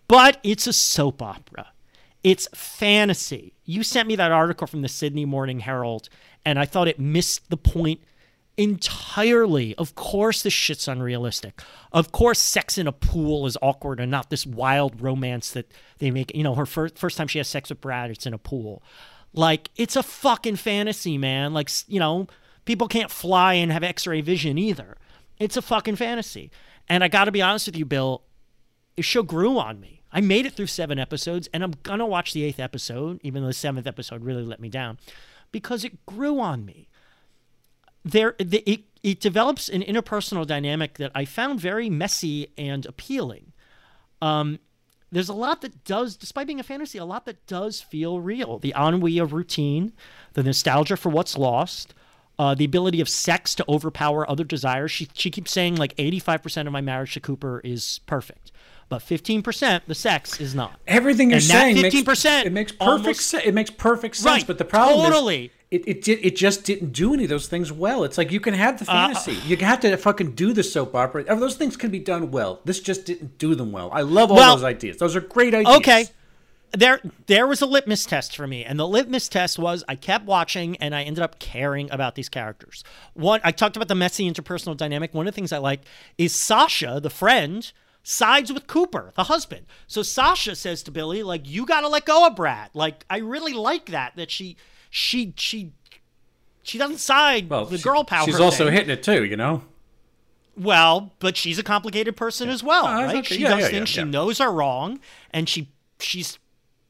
[0.08, 1.67] But it's a soap opera.
[2.23, 3.52] It's fantasy.
[3.65, 6.08] You sent me that article from the Sydney Morning Herald,
[6.45, 7.99] and I thought it missed the point
[8.60, 9.74] entirely.
[9.76, 11.62] Of course, this shit's unrealistic.
[11.93, 16.12] Of course, sex in a pool is awkward and not this wild romance that they
[16.12, 16.36] make.
[16.36, 18.84] You know, her first first time she has sex with Brad, it's in a pool.
[19.34, 21.54] Like it's a fucking fantasy, man.
[21.54, 22.28] Like you know,
[22.65, 24.98] people can't fly and have X-ray vision either.
[25.39, 26.52] It's a fucking fantasy.
[26.89, 28.24] And I got to be honest with you, Bill.
[28.98, 30.04] The show grew on me.
[30.12, 33.48] I made it through seven episodes, and I'm gonna watch the eighth episode, even though
[33.48, 34.98] the seventh episode really let me down,
[35.54, 36.88] because it grew on me
[38.04, 43.54] there the, it, it develops an interpersonal dynamic that I found very messy and appealing.
[44.22, 44.60] Um,
[45.12, 48.60] there's a lot that does, despite being a fantasy, a lot that does feel real.
[48.60, 49.94] The ennui of routine,
[50.34, 51.94] the nostalgia for what's lost,
[52.38, 54.92] uh, the ability of sex to overpower other desires.
[54.92, 58.52] She she keeps saying like 85% of my marriage to Cooper is perfect,
[58.88, 60.80] but 15% the sex is not.
[60.88, 63.34] Everything you're And saying 15% makes it makes perfect almost-.
[63.34, 64.26] It makes perfect sense.
[64.26, 65.46] Right, But the problem totally.
[65.46, 68.04] is, it it did it just didn't do any of those things well.
[68.04, 70.96] It's like you can have the Uh, fantasy, you have to fucking do the soap
[70.96, 71.24] opera.
[71.24, 72.62] Those things can be done well.
[72.66, 73.90] This just didn't do them well.
[73.94, 74.98] I love all Well, those ideas.
[74.98, 75.76] Those are great ideas.
[75.78, 76.06] Okay.
[76.72, 80.26] There there was a litmus test for me, and the litmus test was I kept
[80.26, 82.84] watching and I ended up caring about these characters.
[83.14, 85.14] One I talked about the messy interpersonal dynamic.
[85.14, 85.82] One of the things I like
[86.20, 87.72] is Sasha, the friend,
[88.04, 89.66] sides with Cooper, the husband.
[89.88, 92.70] So Sasha says to Billy, like, you gotta let go of Brad.
[92.76, 94.56] Like, I really like that, that she
[94.89, 95.71] she she
[96.63, 98.25] she doesn't side Well, the she- girl power.
[98.25, 98.73] She's also thing.
[98.73, 99.23] hitting it too.
[99.25, 99.63] You know.
[100.58, 103.19] Well, but she's a complicated person as well, that's right?
[103.23, 103.36] okay.
[103.36, 104.99] She Yeah, does yeah, things yeah, she knows are wrong,
[105.32, 106.38] and she she's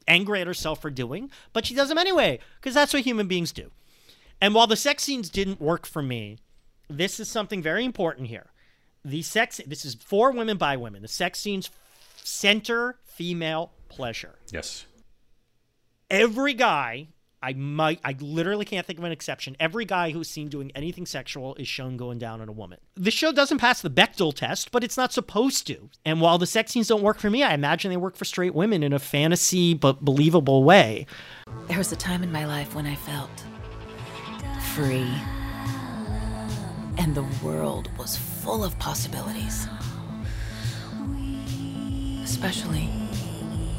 [0.08, 3.52] angry at herself for doing, but she does them anyway because that's what human beings
[3.52, 3.70] do.
[4.40, 6.38] And while the sex scenes didn't work for me,
[6.88, 8.46] this is something very important here.
[9.04, 11.02] The sex this is for women by women.
[11.02, 11.70] The sex scenes
[12.16, 14.84] center female pleasure Yes.
[16.10, 17.08] every guy
[17.42, 19.56] I might I literally can't think of an exception.
[19.58, 22.78] Every guy who's seen doing anything sexual is shown going down on a woman.
[22.96, 25.88] The show doesn't pass the Bechdel test, but it's not supposed to.
[26.04, 28.54] And while the sex scenes don't work for me, I imagine they work for straight
[28.54, 31.06] women in a fantasy but believable way.
[31.68, 33.30] There was a time in my life when I felt
[34.74, 35.10] free.
[36.98, 39.66] And the world was full of possibilities.
[42.22, 42.88] Especially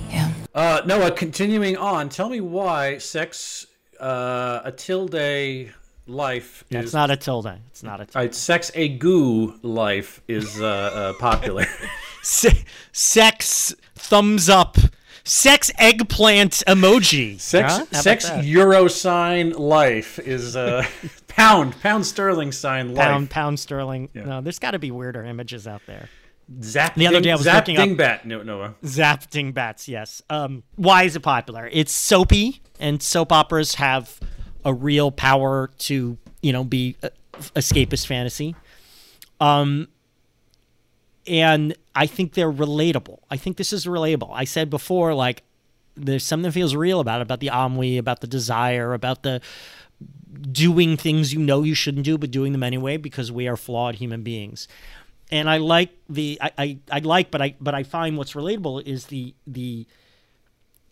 [0.09, 0.31] Yeah.
[0.53, 3.65] Uh, Noah, continuing on, tell me why sex,
[3.99, 5.71] uh, a tilde
[6.07, 7.59] life It's is not a tilde.
[7.69, 8.29] It's not a tilde.
[8.29, 11.65] uh, sex a goo life is uh, uh, popular.
[12.21, 14.77] Se- sex thumbs up.
[15.23, 17.39] Sex eggplant emoji.
[17.39, 17.85] sex Huh?
[18.01, 18.43] Sex that?
[18.43, 20.83] euro sign life is uh,
[21.27, 23.05] pound pound sterling sign life.
[23.05, 24.09] pound pound sterling.
[24.15, 26.09] No, there's got to be weirder images out there.
[26.61, 28.75] Zap The other day I was zap looking up- dingbat, no, Noah.
[28.83, 30.21] Zapf Dingbats, yes.
[30.29, 31.69] Um, why is it popular?
[31.71, 34.19] It's soapy, and soap operas have
[34.65, 37.09] a real power to, you know, be uh,
[37.55, 38.55] escapist fantasy.
[39.39, 39.87] Um,
[41.27, 43.19] and I think they're relatable.
[43.29, 44.31] I think this is relatable.
[44.33, 45.43] I said before, like,
[45.95, 49.41] there's something that feels real about it, about the ennui, about the desire, about the
[50.51, 53.95] doing things you know you shouldn't do, but doing them anyway because we are flawed
[53.95, 54.67] human beings.
[55.31, 58.85] And I like the I, I, I like, but I but I find what's relatable
[58.85, 59.87] is the the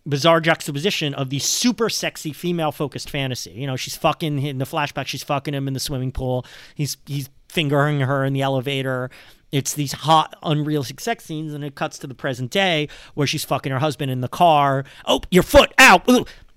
[0.06, 3.52] bizarre juxtaposition of the super sexy female focused fantasy.
[3.52, 6.46] You know, she's fucking in the flashback, she's fucking him in the swimming pool.
[6.74, 9.10] He's he's fingering her in the elevator.
[9.52, 13.44] It's these hot, unrealistic sex scenes, and it cuts to the present day where she's
[13.44, 14.84] fucking her husband in the car.
[15.06, 16.08] Oh, your foot, out.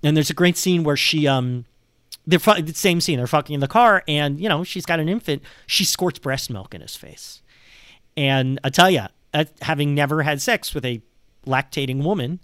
[0.04, 1.65] And there's a great scene where she um
[2.26, 3.17] they're fu- the same scene.
[3.17, 5.41] They're fucking in the car, and you know she's got an infant.
[5.65, 7.41] She squirts breast milk in his face,
[8.15, 9.06] and I tell you,
[9.62, 11.02] having never had sex with a
[11.45, 12.39] lactating woman,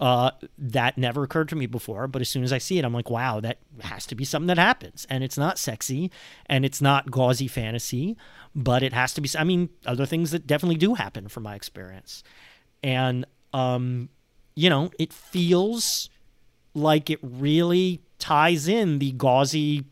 [0.00, 2.06] uh, that never occurred to me before.
[2.08, 4.46] But as soon as I see it, I'm like, wow, that has to be something
[4.46, 6.10] that happens, and it's not sexy,
[6.46, 8.16] and it's not gauzy fantasy,
[8.54, 9.28] but it has to be.
[9.38, 12.22] I mean, other things that definitely do happen from my experience,
[12.82, 14.08] and um,
[14.54, 16.08] you know, it feels
[16.74, 19.84] like it really ties in the gauzy,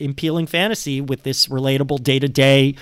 [0.00, 2.74] appealing fantasy with this relatable day to day,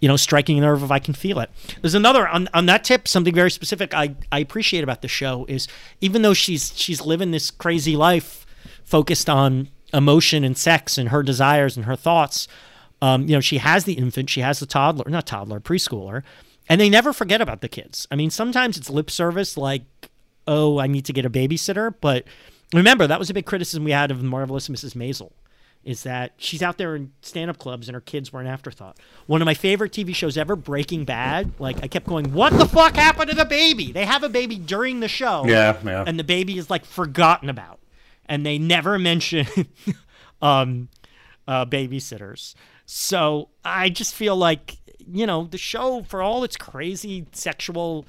[0.00, 1.50] you know, striking a nerve if I can feel it.
[1.80, 5.46] There's another on, on that tip, something very specific I, I appreciate about the show
[5.48, 5.66] is
[6.00, 8.46] even though she's she's living this crazy life
[8.84, 12.48] focused on emotion and sex and her desires and her thoughts,
[13.00, 16.22] um, you know, she has the infant, she has the toddler, not toddler, preschooler,
[16.68, 18.06] and they never forget about the kids.
[18.10, 19.84] I mean, sometimes it's lip service like,
[20.46, 22.24] oh, I need to get a babysitter, but
[22.74, 25.30] remember that was a big criticism we had of marvelous mrs maisel
[25.84, 28.98] is that she's out there in stand-up clubs and her kids were an afterthought.
[29.26, 31.52] One of my favorite tv shows ever breaking bad.
[31.58, 33.92] Like i kept going what the fuck happened to the baby?
[33.92, 35.44] They have a baby during the show.
[35.46, 36.04] Yeah, yeah.
[36.06, 37.80] and the baby is like forgotten about.
[38.26, 39.46] And they never mention
[40.42, 40.88] um
[41.46, 42.54] uh babysitters.
[42.86, 48.06] So i just feel like you know the show for all its crazy sexual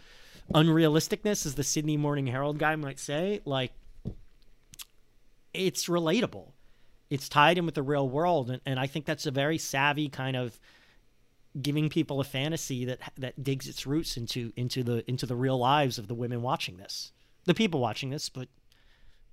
[0.53, 3.71] unrealisticness as the sydney morning herald guy might say like
[5.55, 6.51] it's relatable.
[7.09, 10.09] It's tied in with the real world, and, and I think that's a very savvy
[10.09, 10.59] kind of
[11.61, 15.57] giving people a fantasy that that digs its roots into into the into the real
[15.57, 17.11] lives of the women watching this,
[17.45, 18.47] the people watching this, but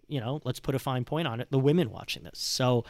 [0.09, 2.39] you know, let's put a fine point on it, the women watching this.
[2.39, 2.85] So,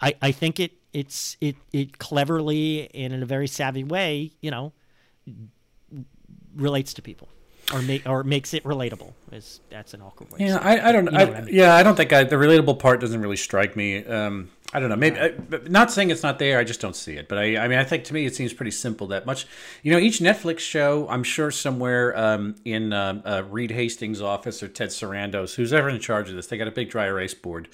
[0.00, 4.50] I I think it it's it it cleverly and in a very savvy way, you
[4.50, 4.72] know,
[6.54, 7.28] relates to people.
[7.72, 9.12] Or, make, or makes it relatable.
[9.32, 10.46] Is that's an awkward way.
[10.46, 10.58] Yeah.
[10.58, 11.06] I, I don't.
[11.06, 11.54] You know I, I mean.
[11.54, 14.04] Yeah, I don't think I, the relatable part doesn't really strike me.
[14.04, 14.96] Um, I don't know.
[14.96, 15.34] Maybe I,
[15.68, 16.58] not saying it's not there.
[16.58, 17.28] I just don't see it.
[17.28, 19.06] But I, I mean, I think to me it seems pretty simple.
[19.08, 19.46] That much,
[19.82, 24.62] you know, each Netflix show, I'm sure somewhere um, in uh, uh, Reed Hastings' office
[24.62, 27.34] or Ted Sarandos, who's ever in charge of this, they got a big dry erase
[27.34, 27.68] board,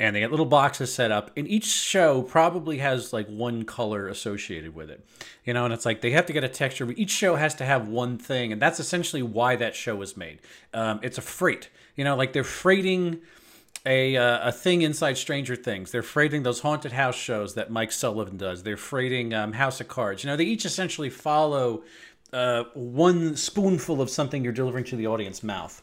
[0.00, 1.30] and they got little boxes set up.
[1.36, 5.04] And each show probably has like one color associated with it,
[5.44, 5.64] you know.
[5.64, 6.86] And it's like they have to get a texture.
[6.86, 10.16] but Each show has to have one thing, and that's essentially why that show was
[10.16, 10.40] made.
[10.72, 13.20] Um, it's a freight, you know, like they're freighting
[13.86, 15.90] a uh, a thing inside Stranger Things.
[15.90, 18.62] They're freighting those haunted house shows that Mike Sullivan does.
[18.62, 20.24] They're freighting um, House of Cards.
[20.24, 21.82] You know, they each essentially follow
[22.32, 25.82] uh, one spoonful of something you're delivering to the audience mouth.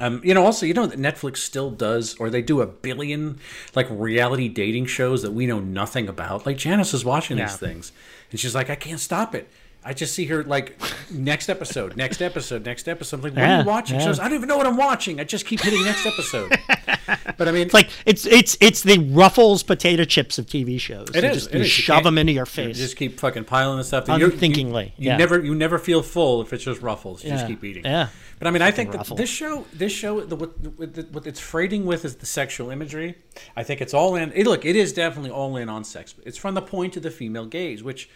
[0.00, 3.38] Um, you know, also, you know that Netflix still does, or they do a billion
[3.74, 6.46] like reality dating shows that we know nothing about.
[6.46, 7.46] Like Janice is watching Yeah.
[7.46, 7.92] these things,
[8.30, 9.48] and she's like, I can't stop it.
[9.88, 10.78] I just see her like
[11.10, 13.16] next episode, next episode, next episode.
[13.16, 13.98] I'm like, what are you watching?
[13.98, 14.04] Yeah.
[14.04, 15.18] goes, I don't even know what I'm watching.
[15.18, 16.50] I just keep hitting next episode.
[17.38, 21.08] but I mean, It's like it's it's it's the Ruffles potato chips of TV shows.
[21.14, 21.70] It You is, Just, it you is.
[21.70, 22.76] Shove can't- them into your face.
[22.76, 24.10] You just keep fucking piling the stuff.
[24.10, 25.16] Unthinkingly, You, you yeah.
[25.16, 27.24] never you never feel full if it's just ruffles.
[27.24, 27.86] You just keep eating.
[27.86, 28.08] yeah.
[28.38, 31.26] But I mean, I think that this show, this show, the, what, what, the, what
[31.26, 33.16] it's freighting with is the sexual imagery.
[33.56, 34.32] I think it's all in.
[34.32, 36.14] It, look, it is definitely all in on sex.
[36.24, 38.08] It's from the point of the female gaze, which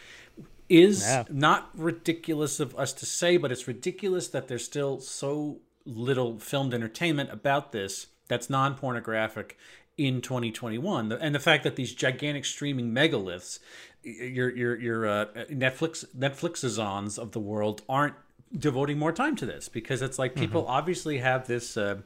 [0.69, 1.25] is Yeah.
[1.31, 6.73] not ridiculous of us to say, but it's ridiculous that there's still so little filmed
[6.75, 9.59] entertainment about this that's non-pornographic
[9.99, 13.59] in 2021 and the fact that these gigantic streaming megaliths
[14.03, 18.15] your your your uh, Netflix Netflixazons of the world aren't
[18.57, 20.71] devoting more time to this because it's like people Mm-hmm.
[20.71, 21.77] obviously have this.
[21.77, 21.97] Uh,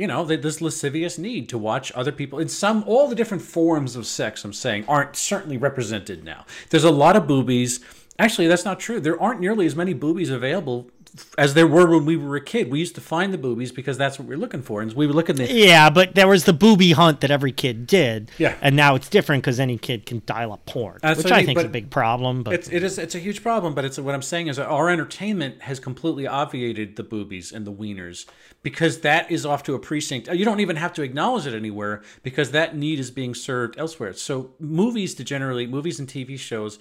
[0.00, 3.96] you know, this lascivious need to watch other people in some all the different forms
[3.96, 4.42] of sex.
[4.46, 6.46] I'm saying aren't certainly represented now.
[6.70, 7.80] There's a lot of boobies.
[8.18, 8.98] Actually, that's not true.
[8.98, 10.90] There aren't nearly as many boobies available
[11.38, 12.70] as there were when we were a kid.
[12.70, 15.12] We used to find the boobies because that's what we're looking for, and we were
[15.12, 15.40] looking.
[15.40, 18.30] at the Yeah, but there was the booby hunt that every kid did.
[18.38, 18.56] Yeah.
[18.60, 21.44] And now it's different because any kid can dial up porn, That's which what I
[21.44, 22.42] think is a big problem.
[22.42, 24.66] But It's it is it's a huge problem, but it's what I'm saying is that
[24.66, 28.26] our entertainment has completely obviated the boobies and the wieners
[28.62, 30.28] because that is off to a precinct.
[30.28, 34.12] You don't even have to acknowledge it anywhere because that need is being served elsewhere.
[34.12, 36.78] So movies to generally movies and TV shows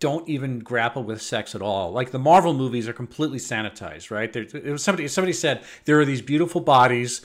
[0.00, 1.90] don't even grapple with sex at all.
[1.92, 4.32] Like the Marvel movies are completely sanitized, right?
[4.32, 7.24] There, it was somebody somebody said there are these beautiful bodies.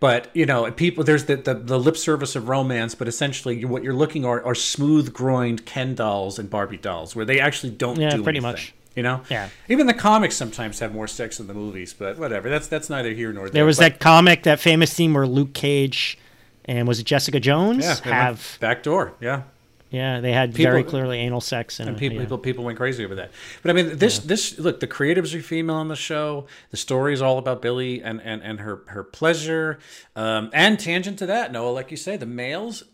[0.00, 3.68] But you know, people there's the, the, the lip service of romance, but essentially you-
[3.68, 7.72] what you're looking are, are smooth groined Ken dolls and Barbie dolls, where they actually
[7.72, 8.74] don't Yeah, do pretty anything, much.
[8.96, 9.50] You know, Yeah.
[9.68, 12.48] Even the comics sometimes have more sex than the movies, but whatever.
[12.48, 13.52] That's that's neither here nor there.
[13.52, 16.16] there was But- that comic, that famous scene where Luke Cage
[16.64, 19.42] and was it Jessica Jones yeah, have back door, yeah.
[19.90, 22.22] Yeah they had People- very clearly anal sex and, and people, yeah.
[22.22, 23.30] people people went crazy over that.
[23.62, 26.46] But I mean, this this look, the creatives are female on the show.
[26.70, 29.78] The story is all about Billy and and and her her pleasure.
[30.16, 32.84] Um, and tangent to that, Noah, like you say, the males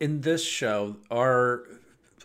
[0.00, 1.62] in this show are.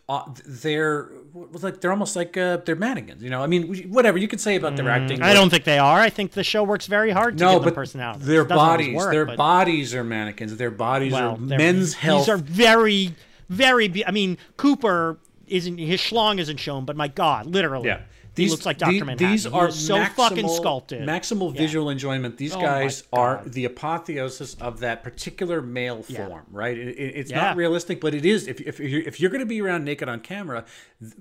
[0.10, 3.42] Uh, they're like they're almost like uh, they're mannequins, you know.
[3.42, 5.20] I mean, whatever you could say about their acting.
[5.20, 5.98] Mm, I don't think they are.
[5.98, 8.26] I think the show works very hard to no, give but personality.
[8.26, 10.58] their It doesn't always bodies, work, their but- bodies are mannequins.
[10.58, 12.24] Their bodies well, they're- men's health.
[12.26, 13.16] These are very,
[13.50, 13.88] very.
[13.88, 18.02] Be- I mean, Cooper isn't his schlong isn't shown, but my God, literally, Yeah.
[18.36, 19.32] He looks like Doctor the- Manhattan.
[19.32, 21.02] These are so fucking sculpted.
[21.08, 21.62] Maximal Yeah.
[21.62, 22.38] visual enjoyment.
[22.38, 26.28] These Oh guys are the apotheosis of that particular male Yeah.
[26.28, 26.78] form, right?
[26.78, 27.42] It, it- it's Yeah.
[27.42, 28.48] not realistic, but it is.
[28.48, 30.66] If, if you're, if you're going to be around naked on camera,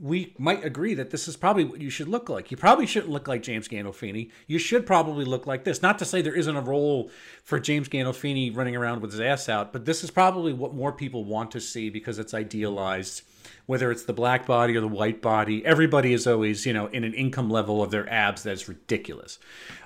[0.00, 2.50] we might agree that this is probably what you should look like.
[2.50, 4.30] You probably shouldn't look like James Gandolfini.
[4.46, 5.82] You should probably look like this.
[5.82, 7.10] Not to say there isn't a role
[7.44, 10.92] for James Gandolfini running around with his ass out, but this is probably what more
[10.92, 13.22] people want to see because it's idealized
[13.66, 17.04] whether it's the black body or the white body, everybody is always, you know, in
[17.04, 19.38] an income level of their abs that's ridiculous.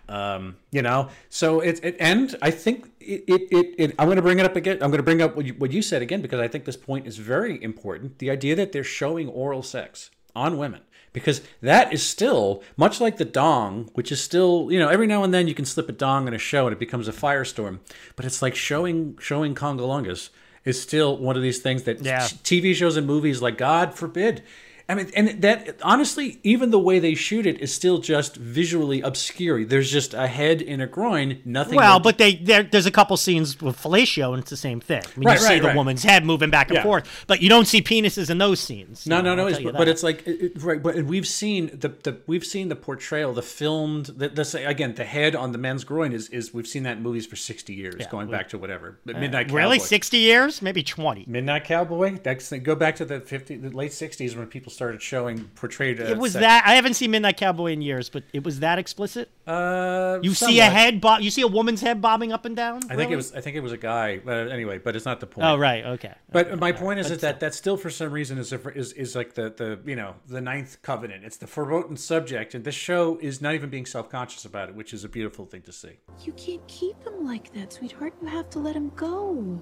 [0.08, 4.16] Um, you know, so it, it and I think it, it, it, it I'm going
[4.16, 4.74] to bring it up again.
[4.74, 6.76] I'm going to bring up what you, what you said again because I think this
[6.76, 8.18] point is very important.
[8.18, 13.16] The idea that they're showing oral sex on women because that is still much like
[13.16, 15.92] the dong, which is still you know every now and then you can slip a
[15.92, 17.78] dong in a show and it becomes a firestorm,
[18.14, 20.28] but it's like showing showing congalungas
[20.66, 22.20] is still one of these things that Yeah.
[22.44, 24.42] TV shows and movies like God forbid.
[24.88, 29.00] I mean, and that honestly, even the way they shoot it is still just visually
[29.00, 29.64] obscure.
[29.64, 31.74] There's just a head and a groin, nothing.
[31.74, 35.02] Well, but they there's a couple scenes with fellatio, and it's the same thing.
[35.04, 35.76] I mean, Right, you see right, the right.
[35.76, 36.82] woman's head moving back and Yeah.
[36.84, 39.08] forth, but you don't see penises in those scenes.
[39.08, 39.48] No, no, no.
[39.48, 40.80] It's, but it's like it, right.
[40.80, 44.06] But we've seen the, the we've seen the portrayal, the filmed.
[44.06, 47.02] The, the again, the head on the men's groin is is we've seen that in
[47.02, 50.62] movies for sixty years, Yeah, going we- back to whatever uh, Midnight really sixty years,
[50.62, 51.24] maybe twenty.
[51.26, 52.18] Midnight Cowboy.
[52.22, 55.98] That's go back to the fifty, the late sixties when people started showing portrayed.
[55.98, 58.78] It was sex- that I haven't seen Midnight Cowboy in years, but it was that
[58.78, 59.30] explicit.
[59.46, 62.82] Uh, You see a head, bo- you see a woman's head bobbing up and down.
[62.90, 63.32] I think it was.
[63.34, 64.18] I think it was a guy.
[64.18, 65.46] But anyway, but it's not the point.
[65.46, 66.14] Oh right, okay.
[66.30, 69.16] But my point is, is that that still for some reason is a, is is
[69.16, 71.24] like the the you know the ninth covenant.
[71.24, 74.74] It's the verboten subject, and this show is not even being self conscious about it,
[74.74, 75.94] which is a beautiful thing to see.
[76.24, 78.12] You can't keep him like that, sweetheart.
[78.20, 79.60] You have to let him go.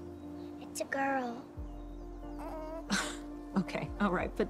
[0.61, 1.43] It's a girl.
[3.57, 4.49] Okay, all right, but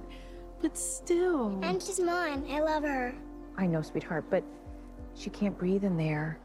[0.61, 1.59] but still.
[1.61, 2.45] And she's mine.
[2.49, 3.13] I love her.
[3.57, 4.43] I know, sweetheart, but
[5.15, 6.37] she can't breathe in there.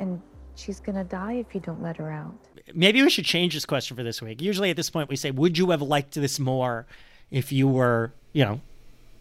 [0.00, 0.20] And
[0.54, 2.34] she's gonna die if you don't let her out.
[2.74, 4.42] Maybe we should change this question for this week.
[4.42, 6.86] Usually at this point we say, "Would you have liked this more
[7.30, 8.60] if you were, you know,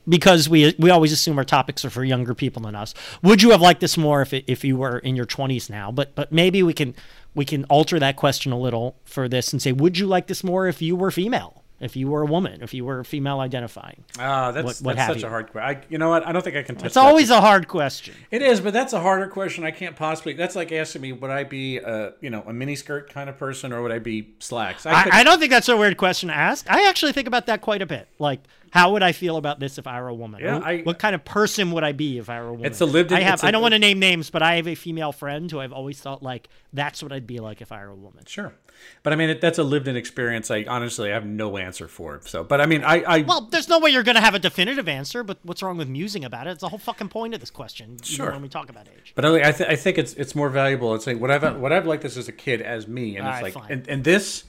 [0.07, 2.93] because we we always assume our topics are for younger people than us.
[3.23, 5.91] Would you have liked this more if it, if you were in your 20s now?
[5.91, 6.95] But but maybe we can
[7.33, 10.43] we can alter that question a little for this and say, would you like this
[10.43, 11.63] more if you were female?
[11.79, 15.13] If you were a woman, if you were female identifying, Ah, that's What- what that's
[15.13, 15.27] such you?
[15.27, 15.83] a hard question.
[15.89, 16.25] You know what?
[16.25, 16.85] I don't think I can touch.
[16.85, 17.01] it's that.
[17.01, 18.15] always a hard question.
[18.31, 19.65] It is, but that's a harder question.
[19.65, 20.33] I can't possibly.
[20.33, 23.37] That's like asking me, would I be a you know a mini skirt kind of
[23.37, 24.85] person, or would I be slacks?
[24.85, 26.65] I, couldn't- I don't think that's a weird question to ask.
[26.71, 28.07] I actually think about that quite a bit.
[28.19, 28.39] Like,
[28.75, 30.41] how would I feel about this if I were a woman?
[30.43, 32.65] Yeah, I- what kind of person would I be if I were a woman?
[32.65, 33.41] It's a lived-in- I have.
[33.43, 35.99] I don't want to name names, but I have a female friend who I've always
[35.99, 38.23] thought like that's what I'd be like if I were a woman.
[38.27, 38.53] Sure,
[39.01, 40.51] but I mean it, that's a lived-in experience.
[40.51, 42.19] I honestly I have no answer for.
[42.25, 44.39] So, but I mean, I, I Well, there's no way you're going to have a
[44.39, 45.23] definitive answer.
[45.23, 46.51] But what's wrong with musing about it?
[46.51, 47.91] It's the whole fucking point of this question.
[47.91, 48.31] you know, Sure.
[48.33, 49.13] when we talk about age.
[49.15, 50.93] But I, I, th- I think it's it's more valuable.
[50.95, 53.33] It's like what I've what I've liked this as a kid as me, and All
[53.33, 54.43] it's right, like and, and this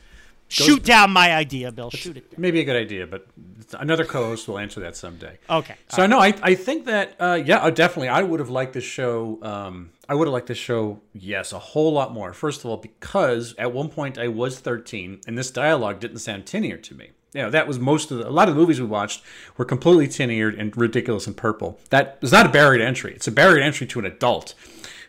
[0.48, 1.90] Shoot down my idea, Bill.
[1.90, 2.38] Shoot it.
[2.38, 3.26] Maybe a good idea, but
[3.74, 5.38] another co-host will answer that someday.
[5.50, 5.74] Okay.
[5.88, 8.72] So I know I, I think that uh, yeah uh, definitely I would have liked
[8.72, 12.60] this show um, I would have liked this show yes a whole lot more first
[12.60, 16.76] of all because at one point I was 13 and this dialogue didn't sound tinnier
[16.82, 18.86] to me you know that was most of the, a lot of the movies we
[18.86, 19.22] watched
[19.56, 23.26] were completely tin-eared and ridiculous and purple that is not a barrier to entry it's
[23.26, 24.54] a barrier to entry to an adult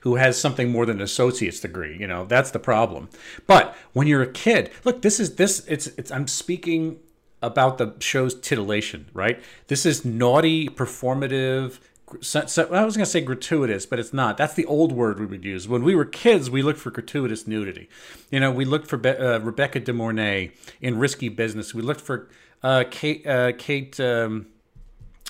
[0.07, 3.09] who has something more than an associate's degree you know that's the problem
[3.45, 6.97] but when you're a kid look this is this it's it's i'm speaking
[7.41, 11.79] about the show's titillation right this is naughty performative
[12.21, 14.37] so, so, I was going to say gratuitous, but it's not.
[14.37, 15.67] That's the old word we would use.
[15.67, 17.89] When we were kids, we looked for gratuitous nudity.
[18.31, 21.73] You know, we looked for Be- uh, Rebecca De Mornay in Risky Business.
[21.73, 22.29] We looked for
[22.63, 24.45] uh, Kate, uh, Kate um,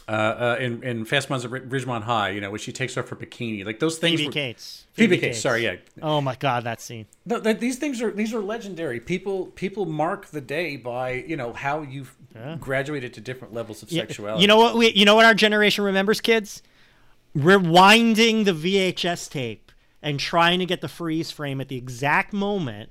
[0.08, 3.10] uh, uh, in, in Fast Ones at Ridgemont High, you know, when she takes off
[3.10, 3.66] her bikini.
[3.66, 4.20] Like those things.
[4.20, 4.86] Phoebe were, Cates.
[4.94, 5.76] Phoebe Cates, sorry, yeah.
[6.02, 7.08] Oh my God, that scene.
[7.26, 9.00] No, th- these things are these are legendary.
[9.00, 12.16] People people mark the day by you know how you've
[12.60, 14.42] graduated to different levels of Yeah, sexuality.
[14.42, 14.78] You know what?
[14.78, 16.62] We, you know what our generation remembers, kids.
[17.36, 22.90] Rewinding the VHS tape and trying to get the freeze frame at the exact moment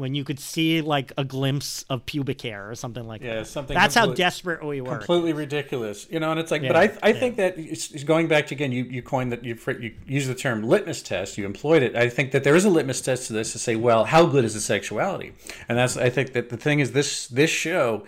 [0.00, 3.46] when you could see like a glimpse of pubic hair or something like Yeah, that.
[3.46, 4.96] something That's how desperate we were.
[4.98, 8.04] completely ridiculous you know and it's like Yeah, but i, I think that it's, it's
[8.04, 11.38] going back to again you, you coined that you, you use the term litmus test
[11.38, 13.76] you employed it i think that there is a litmus test to this to say
[13.76, 15.32] well how good is the sexuality
[15.68, 18.04] and that's i think that the thing is this this show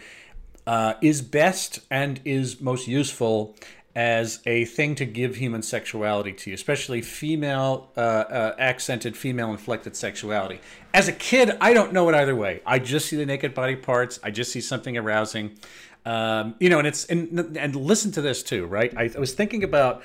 [0.67, 3.55] uh, is best and is most useful
[3.95, 9.51] as a thing to give human sexuality to you, especially female uh, uh, accented, female
[9.51, 10.61] inflected sexuality.
[10.95, 12.63] As a kid, I don't know it either way.
[12.65, 14.19] I just see the naked body parts.
[14.23, 15.59] I just see something arousing.
[16.07, 18.93] Um, you know, and it's and and listen to this too, right?
[18.97, 20.03] I, I was thinking about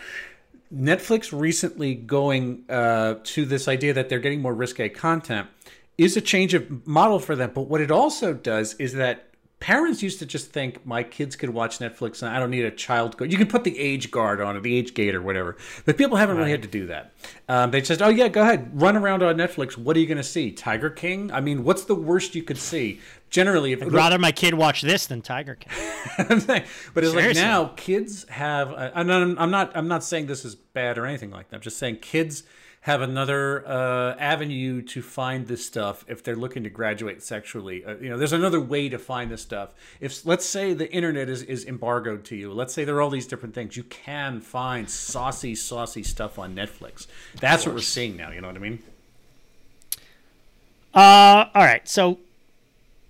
[0.74, 5.48] Netflix recently going uh, to this idea that they're getting more risque content
[5.98, 7.52] is a change of model for them.
[7.54, 9.27] But what it also does is that
[9.60, 12.72] parents used to just think my kids could watch Netflix and I don't need a
[12.72, 13.32] child guard.
[13.32, 15.58] You can put the age guard on it, the age gate or whatever.
[15.86, 17.14] But people haven't really had to do that.
[17.50, 19.78] Um, they just, oh yeah, go ahead, run around on Netflix.
[19.78, 20.52] What are you going to see?
[20.52, 21.32] Tiger King?
[21.32, 23.00] I mean, what's the worst you could see?
[23.30, 25.74] Generally, if I'd rather my kid watch this than Tiger King.
[26.30, 28.72] I'm saying, but it's like now kids have.
[28.72, 29.76] I'm not, I'm not.
[29.76, 31.58] I'm not saying this is bad or anything like that.
[31.58, 32.44] I'm just saying kids
[32.88, 37.84] have another uh, avenue to find this stuff if they're looking to graduate sexually.
[37.84, 39.72] Uh, you know, there's another way to find this stuff.
[40.00, 43.10] If let's say the internet is is embargoed to you, let's say there are all
[43.10, 47.08] these different things, you can find saucy, saucy stuff on Netflix.
[47.42, 48.32] That's what we're seeing now.
[48.32, 48.82] You know what I mean?
[50.94, 51.86] Uh, all right.
[51.90, 52.20] So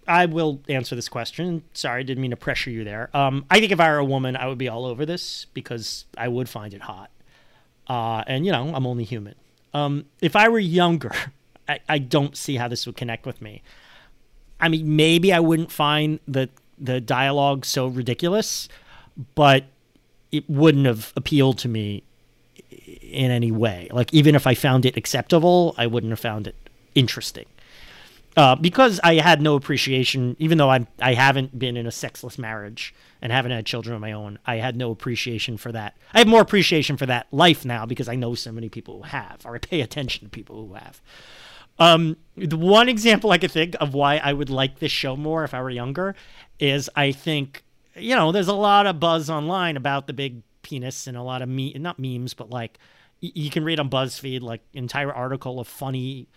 [0.08, 1.62] I will answer this question.
[1.74, 3.12] Sorry, I didn't mean to pressure you there.
[3.14, 6.06] Um, I think if I were a woman, I would be all over this because
[6.18, 7.12] I would find it hot.
[7.86, 9.36] Uh, and you know, I'm only human.
[9.78, 11.12] Um, if I were younger,
[11.70, 13.62] I, I don't see how this would connect with me.
[14.60, 16.50] I mean, maybe I wouldn't find the
[16.80, 18.70] the dialogue so ridiculous,
[19.36, 19.66] but
[20.32, 22.04] it wouldn't have appealed to me
[23.02, 23.88] in any way.
[23.92, 26.56] Like even if I found it acceptable, I wouldn't have found it
[26.94, 27.46] interesting.
[28.38, 32.38] Uh, because I had no appreciation, even though I I haven't been in a sexless
[32.38, 35.98] marriage and haven't had children of my own, I had no appreciation for that.
[36.14, 39.04] I have more appreciation for that life now because I know so many people who
[39.04, 41.02] have, or I pay attention to people who have.
[41.80, 45.44] Um, the one example I could think of why I would like this show more
[45.44, 46.16] if I were younger
[46.60, 47.64] is I think
[47.96, 51.42] you know there's a lot of buzz online about the big penis and a lot
[51.42, 52.78] of me not memes but like
[53.20, 56.28] you can read on BuzzFeed like entire article of funny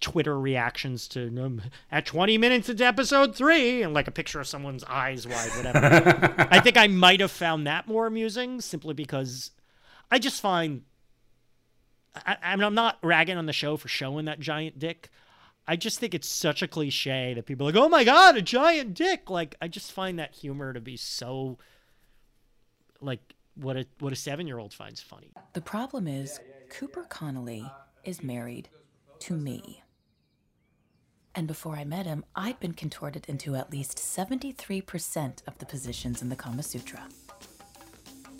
[0.00, 4.46] Twitter reactions to um, at 20 minutes into episode three and like a picture of
[4.46, 6.46] someone's eyes wide whatever.
[6.50, 9.50] I think I might have found that more amusing simply because
[10.10, 10.82] I just find
[12.26, 15.10] I, I mean, I'm not ragging on the show for showing that giant dick.
[15.66, 18.42] I just think it's such a cliche that people are like, oh my god, a
[18.42, 19.28] giant dick.
[19.28, 21.58] Like, I just find that humor to be so
[23.00, 25.32] like what a what a seven year old finds funny.
[25.52, 26.40] The problem is,
[26.70, 27.70] Cooper Connolly
[28.04, 28.68] is married
[29.20, 29.82] to me.
[31.34, 36.20] And before I met him, I'd been contorted into at least 73% of the positions
[36.22, 37.06] in the Kama Sutra.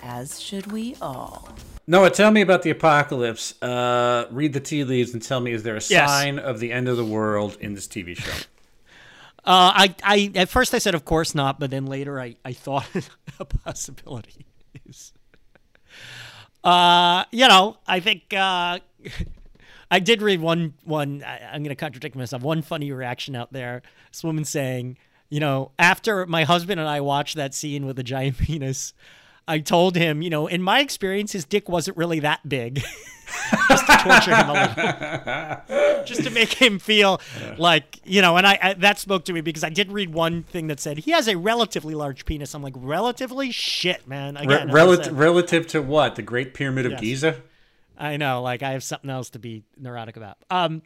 [0.00, 1.48] As should we all.
[1.86, 3.60] Noah, tell me about the apocalypse.
[3.62, 6.08] Uh, read the tea leaves and tell me: is there a Yes.
[6.08, 8.32] sign of the end of the world in this TV show?
[9.44, 12.52] Uh, I, I at first I said of course not, but then later I, I
[12.52, 12.86] thought
[13.40, 14.44] a possibility
[14.86, 15.14] is.
[16.62, 18.80] Uh, you know, I think uh,
[19.90, 21.22] I did read one one.
[21.24, 22.42] I, I'm going to contradict myself.
[22.42, 23.82] One funny reaction out there.
[24.12, 28.02] This woman saying, you know, after my husband and I watched that scene with the
[28.02, 28.92] giant penis,
[29.46, 32.82] I told him, you know, in my experience, his dick wasn't really that big.
[33.68, 37.20] just to torture him a little, just to make him feel
[37.58, 38.36] like you know.
[38.36, 40.98] And I, I that spoke to me because I did read one thing that said
[40.98, 42.54] he has a relatively large penis.
[42.54, 44.36] I'm like, relatively shit, man.
[44.36, 46.16] Again, was, relative, relative to what?
[46.16, 47.00] The Great Pyramid of Yes.
[47.00, 47.42] Giza?
[47.98, 50.38] I know, like I have something else to be neurotic about.
[50.48, 50.82] Um,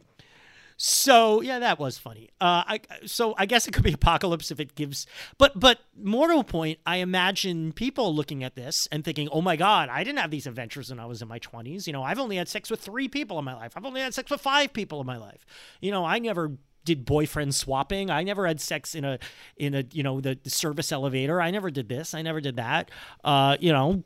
[0.77, 2.29] so yeah, that was funny.
[2.41, 5.05] Uh, I so I guess it could be apocalypse if it gives,
[5.37, 9.41] but but more to a point, I imagine people looking at this and thinking, oh
[9.41, 11.85] my god, I didn't have these adventures when I was in my twenties.
[11.85, 13.73] You know, I've only had sex with three people in my life.
[13.75, 15.45] I've only had sex with five people in my life.
[15.79, 16.53] You know, I never
[16.85, 18.09] did boyfriend swapping.
[18.09, 19.19] I never had sex in a
[19.57, 21.41] in a you know the, the service elevator.
[21.41, 22.13] I never did this.
[22.13, 22.91] I never did that.
[23.23, 24.03] Uh, you know,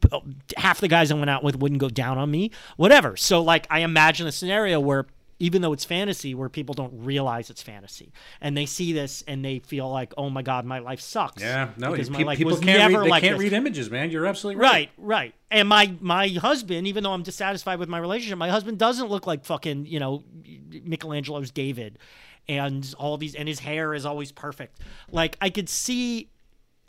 [0.57, 2.51] half the guys I went out with wouldn't go down on me.
[2.77, 3.17] Whatever.
[3.17, 5.05] So like I imagine a scenario where
[5.39, 8.11] even though it's fantasy where people don't realize it's fantasy
[8.41, 11.69] and they see this and they feel like oh my god my life sucks Yeah,
[11.77, 13.05] no, because pe- my life people was can't never read.
[13.05, 13.43] They like can't this.
[13.43, 14.09] read images, man.
[14.09, 14.71] You're absolutely right.
[14.71, 15.35] Right, right.
[15.51, 19.27] And my my husband, even though I'm dissatisfied with my relationship, my husband doesn't look
[19.27, 20.23] like fucking you know
[20.83, 21.99] Michelangelo's David,
[22.49, 24.79] and all these, and his hair is always perfect.
[25.11, 26.29] Like I could see.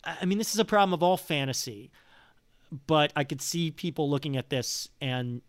[0.04, 1.90] I mean, this is a problem of all fantasy,
[2.86, 5.42] but I could see people looking at this and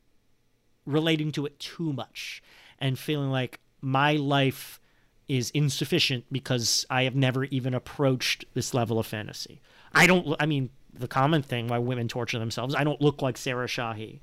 [0.86, 2.42] relating to it too much
[2.80, 4.80] and feeling like my life
[5.28, 9.62] is insufficient because I have never even approached this level of fantasy.
[9.94, 10.36] I don't.
[10.40, 12.76] I mean, the common thing why women torture themselves.
[12.76, 14.20] I don't look like Sarah Shahi.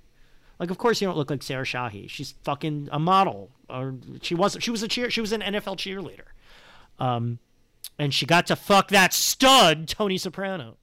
[0.58, 2.08] Like, of course you don't look like Sarah Shahi.
[2.08, 4.64] She's fucking a model, or she wasn't.
[4.64, 5.10] She was a cheer.
[5.10, 6.28] She was an NFL cheerleader,
[6.98, 7.38] um,
[7.98, 10.76] and she got to fuck that stud Tony Soprano.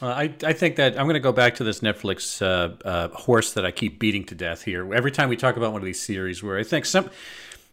[0.00, 3.08] Uh, I, I think that I'm going to go back to this Netflix uh, uh,
[3.08, 4.92] horse that I keep beating to death here.
[4.92, 7.08] Every time we talk about one of these series, where I think some,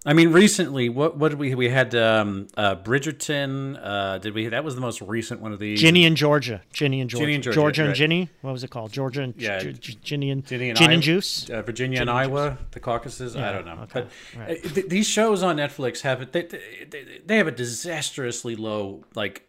[0.10, 3.80] I mean, recently, what what did we we had um, uh, Bridgerton?
[3.80, 4.48] Uh, did we?
[4.48, 5.80] That was the most recent one of these.
[5.80, 6.64] Ginny and Georgia.
[6.74, 7.22] Ginny and Georgia.
[7.26, 7.96] Ginny and Georgia, Georgia and right.
[7.98, 8.30] Ginny.
[8.42, 8.92] What was it called?
[8.92, 9.60] Georgia and Yeah.
[9.60, 11.48] G- G- Ginny and Ginny and Gin and Juice.
[11.52, 13.36] uh, Virginia and Gin and Iowa, the Caucasus.
[13.36, 14.08] I don't know, okay, but
[14.40, 14.66] right.
[14.66, 16.34] uh, th- these shows on Netflix have it.
[16.34, 19.48] They, they, they have a disastrously low like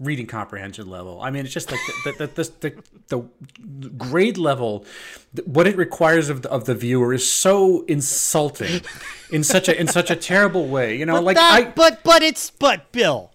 [0.00, 1.20] reading comprehension level.
[1.20, 2.52] I mean, it's just like the the the,
[3.08, 3.28] the,
[3.58, 4.86] the grade level,
[5.44, 8.80] what it requires of the, of the viewer is so insulting,
[9.32, 10.96] in such a in such a terrible way.
[10.96, 11.64] You know, But like that, I.
[11.70, 13.30] but but it's but Bill,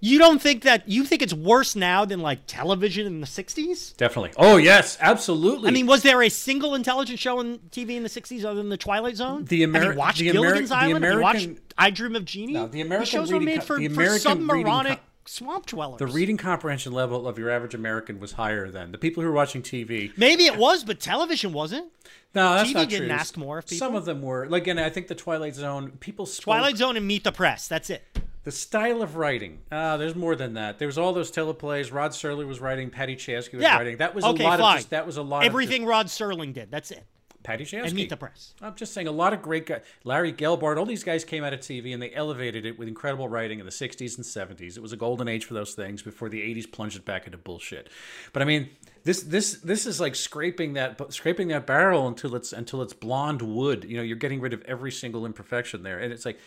[0.00, 3.96] you don't think that you think it's worse now than like television in the '60s?
[3.96, 4.32] Definitely.
[4.36, 5.68] Oh yes, absolutely.
[5.68, 8.68] I mean, was there a single intelligent show on TV in the '60s other than
[8.68, 9.44] the Twilight Zone?
[9.44, 11.04] The American, Have you watched Ameri- Gilligan's the Island?
[11.04, 12.52] Have you watched I Dream of Jeannie?
[12.54, 15.98] No, the American shows were made for, the for American reading submaronic co- swamp dwellers.
[15.98, 18.92] the reading comprehension level of your average American was higher then.
[18.92, 21.92] The people who were watching TV, Maybe it was, but television wasn't.
[22.34, 23.16] No, that's TV not didn't true.
[23.16, 23.78] ask more of people.
[23.86, 24.46] Some of them were.
[24.48, 27.68] Like, again, I think the Twilight Zone people spoke, Twilight Zone and Meet the Press.
[27.68, 28.02] That's it.
[28.44, 29.58] The style of writing.
[29.70, 30.78] Uh, there's more than that.
[30.78, 31.92] There was all those teleplays.
[31.92, 32.88] Rod Serling was writing.
[32.88, 33.76] Paddy Chayefsky was Yeah.
[33.76, 33.98] writing.
[33.98, 34.74] That was okay, a lot fine.
[34.76, 34.90] of just.
[34.90, 36.70] That was a lot Everything of Rod Serling did.
[36.70, 37.04] That's it.
[37.42, 38.54] Paddy Chayefsky And Meet the Press.
[38.60, 39.82] I'm just saying, a lot of great guys.
[40.04, 43.28] Larry Gelbart, all these guys came out of TV and they elevated it with incredible
[43.28, 44.76] writing in the 60s and 70s.
[44.76, 47.38] It was a golden age for those things before the 80s plunged it back into
[47.38, 47.88] bullshit.
[48.32, 48.70] But I mean,
[49.04, 53.40] this this this is like scraping that scraping that barrel until it's until it's blonde
[53.40, 53.84] wood.
[53.84, 56.38] You know, you're getting rid of every single imperfection there, and it's like.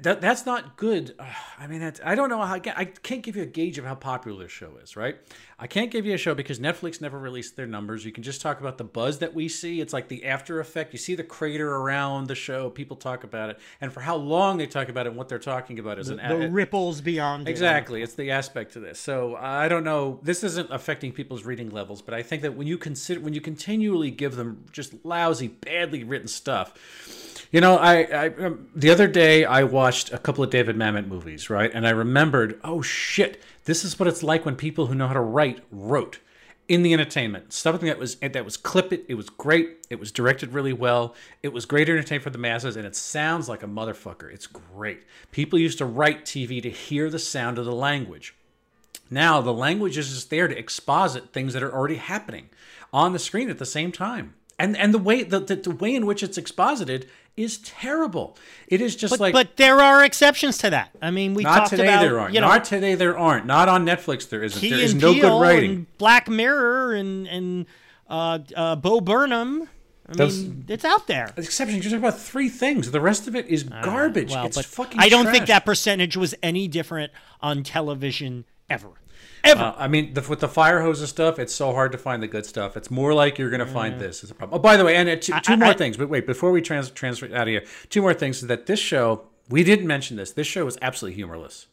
[0.00, 1.14] That, that's not good.
[1.18, 1.26] Ugh,
[1.58, 2.54] I mean, that's, I don't know how.
[2.54, 5.16] I can't give you a gauge of how popular this show is, right?
[5.58, 8.02] I can't give you a show because Netflix never released their numbers.
[8.02, 9.82] You can just talk about the buzz that we see.
[9.82, 10.94] It's like the after effect.
[10.94, 12.70] You see the crater around the show.
[12.70, 15.38] People talk about it, and for how long they talk about it and what they're
[15.38, 17.46] talking about is an The ripples beyond.
[17.46, 17.50] it.
[17.50, 18.98] Exactly, it's the aspect to this.
[18.98, 20.20] So I don't know.
[20.22, 23.42] This isn't affecting people's reading levels, but I think that when you consider when you
[23.42, 26.72] continually give them just lousy, badly written stuff,
[27.52, 31.06] you know, I, I um, the other day I watched a couple of David Mamet
[31.06, 34.94] movies, right, and I remembered, oh shit, this is what it's like when people who
[34.94, 36.18] know how to write wrote
[36.66, 37.52] in the entertainment.
[37.52, 39.04] Something that was that was clip it.
[39.06, 39.86] It was great.
[39.90, 41.14] It was directed really well.
[41.42, 44.32] It was great entertainment for the masses, and it sounds like a motherfucker.
[44.32, 45.02] It's great.
[45.30, 48.34] People used to write TV to hear the sound of the language.
[49.10, 52.48] Now the language is just there to exposit things that are already happening
[52.94, 54.34] on the screen at the same time.
[54.58, 58.36] And and the way the, the, the way in which it's exposited is terrible.
[58.68, 60.90] It is just But, like but there are exceptions to that.
[61.00, 62.34] I mean, we not today about there aren't.
[62.34, 63.46] you know not today there aren't.
[63.46, 64.60] Not on Netflix there isn't.
[64.60, 65.86] Key there is no Peele good writing.
[65.98, 67.66] Black Mirror and and
[68.08, 69.68] uh, uh, Bo Burnham.
[70.08, 71.32] I Those- mean, it's out there.
[71.36, 72.90] Exception, you're talking about three things.
[72.90, 74.30] The rest of it is garbage.
[74.30, 75.00] Well, it's fucking.
[75.00, 78.90] I don't think that percentage was any different on television ever.
[79.44, 79.60] Ever.
[79.62, 82.22] Uh, I mean, the, with the fire hose and stuff, it's so hard to find
[82.22, 82.76] the good stuff.
[82.76, 84.58] It's more like you're going to find this is a problem.
[84.58, 85.96] Oh, by the way, and uh, two, two I- more I- things.
[85.96, 88.42] But wait, before we trans, transfer out of here, two more things.
[88.42, 90.30] Is that this show we didn't mention this.
[90.32, 91.66] This show is absolutely humorless.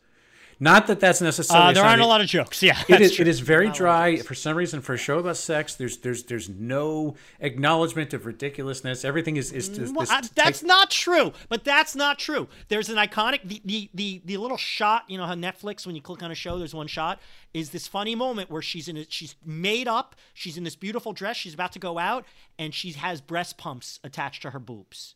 [0.61, 1.69] Not that that's necessarily.
[1.69, 2.61] Uh, there aren't a lot of jokes.
[2.61, 3.23] Yeah, It that's is, true.
[3.23, 5.37] it is very Not a lot of dry for some reason for a show about
[5.37, 5.75] sex.
[5.75, 9.05] There's there's there's no acknowledgement of ridiculousness.
[9.05, 11.31] Everything is is, is Well, I- that's type- not true.
[11.47, 12.47] But that's not true.
[12.67, 15.05] There's an iconic the, the the the little shot.
[15.07, 17.19] You know how Netflix when you click on a show, there's one shot.
[17.53, 20.15] Is this funny moment where she's in a, she's made up.
[20.33, 21.37] She's in this beautiful dress.
[21.37, 22.25] She's about to go out,
[22.57, 25.15] and she has breast pumps attached to her boobs.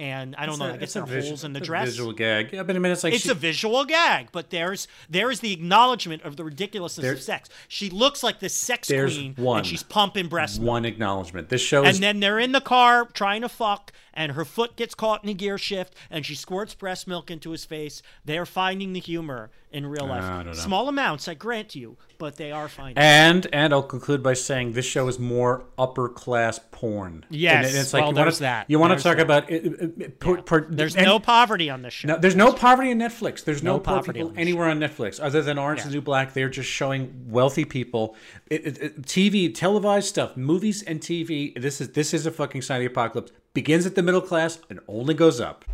[0.00, 0.66] And I don't know.
[0.66, 1.88] a- I guess there are visu- holes in the it's a dress.
[1.88, 2.52] Visual gag.
[2.52, 5.40] Yeah, but I mean, it's like It's she- a visual gag, but there's there is
[5.40, 7.48] the acknowledgement of the ridiculousness There- of sex.
[7.66, 9.58] She looks like this sex queen, one.
[9.58, 10.68] and she's pumping breast milk.
[10.68, 11.48] one acknowledgement.
[11.48, 14.74] This show is And then they're in the car trying to fuck, and her foot
[14.76, 18.02] gets caught in a gear shift, and she squirts breast milk into his face.
[18.24, 20.24] They are finding the humor in real life.
[20.24, 20.52] I don't know.
[20.54, 22.96] Small amounts, I grant you, but they are finding.
[22.96, 23.06] it.
[23.06, 27.24] And and I'll conclude by saying this show is more upper class porn.
[27.30, 28.66] Yes, and it's well, you wanna- there's that.
[28.68, 29.22] You want There's to talk that.
[29.22, 32.08] about it, it- it- per- There's and- no poverty on this show.
[32.08, 33.44] No, there's no poverty in Netflix.
[33.44, 35.90] There's no, No poverty on anywhere on Netflix other than Orange is Yeah.
[35.90, 36.32] the New Black.
[36.32, 38.16] They're just showing wealthy people,
[38.50, 41.52] TV, televised stuff, movies and TV.
[41.60, 43.32] This is this is a fucking sign of the apocalypse.
[43.54, 45.64] Begins at the middle class and only goes up.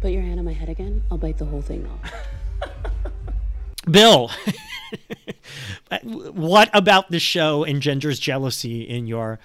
[0.00, 1.02] Put your hand on my head again.
[1.10, 2.12] I'll bite the whole thing off.
[3.90, 4.30] Bill,
[6.02, 9.38] what about the show engenders jealousy in your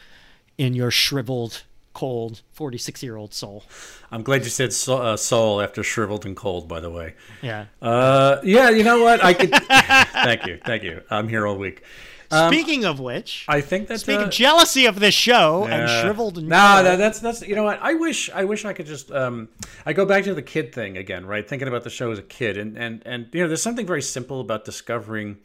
[0.58, 3.64] in your shriveled, cold, forty six year old soul?
[4.12, 6.70] I'm glad you said so, uh, soul after shriveled and cold.
[6.70, 7.66] By the way, Yeah.
[7.82, 9.22] uh, yeah, you know what?
[9.24, 9.52] I could.
[10.14, 11.02] thank you, thank you.
[11.10, 11.84] I'm here all week.
[12.32, 16.38] Speaking of which, I think that's speaking uh, jealousy of this show and Uh, shriveled
[16.38, 19.12] and no, no, that's that's you know what I wish I wish I could just
[19.12, 19.50] um
[19.86, 21.48] I go back to the kid thing again, right?
[21.48, 24.02] Thinking about the show as a kid, and and and you know, there's something very
[24.04, 25.38] simple about discovering,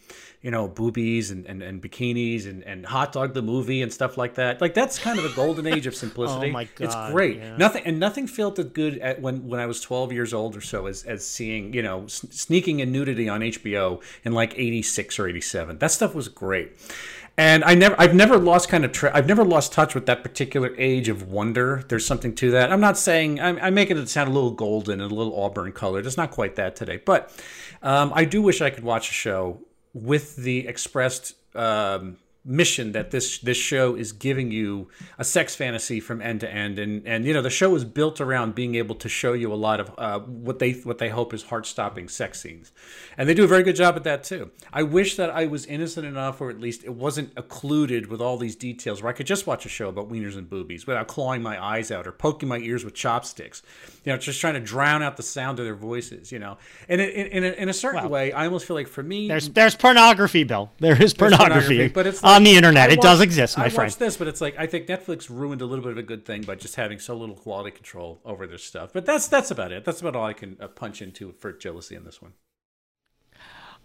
[0.42, 4.18] you know, boobies and and, and bikinis and and hot dog the movie and stuff
[4.18, 4.60] like that.
[4.60, 6.48] Like that's kind of the golden age of simplicity.
[6.50, 7.38] Oh my god, it's great.
[7.38, 7.56] yeah.
[7.56, 10.60] Nothing and nothing felt as good at when when I was 12 years old or
[10.60, 15.28] so as as seeing you know sneaking in nudity on HBO in like 86 or
[15.28, 15.78] 87.
[15.78, 16.72] That stuff was great.
[17.36, 20.22] And I never, I've never lost kind of, tra- I've never lost touch with that
[20.22, 21.82] particular age of wonder.
[21.88, 22.70] There's something to that.
[22.70, 25.72] I'm not saying I'm, I'm making it sound a little golden and a little auburn
[25.72, 26.06] colored.
[26.06, 27.32] It's not quite that today, but
[27.82, 29.60] um, I do wish I could watch a show
[29.92, 34.88] with the expressed um, mission that this this show is giving you
[35.18, 38.20] a sex fantasy from end to end, and and you know the show is built
[38.20, 41.32] around being able to show you a lot of uh, what they what they hope
[41.32, 42.72] is heart stopping sex scenes,
[43.16, 44.50] and they do a very good job at that too.
[44.72, 48.36] I wish that I was innocent enough, or at least it wasn't occluded with all
[48.36, 51.42] these details, where I could just watch a show about wieners and boobies without clawing
[51.42, 53.62] my eyes out or poking my ears with chopsticks,
[54.04, 56.58] you know, just trying to drown out the sound of their voices, you know.
[56.88, 59.02] And in, in, in, a, in a certain Well, way, I almost feel like for
[59.02, 60.70] me, there's there's pornography, Bill.
[60.78, 62.90] There is there's pornography, but it's on the internet.
[62.90, 63.88] It does exist, my I friend.
[63.88, 66.24] watched this, but it's like I think Netflix ruined a little bit of a good
[66.24, 68.92] thing by just having so little quality control over their stuff.
[68.92, 69.84] But that's that's about it.
[69.84, 72.32] That's about all I can uh, punch into for jealousy in this one.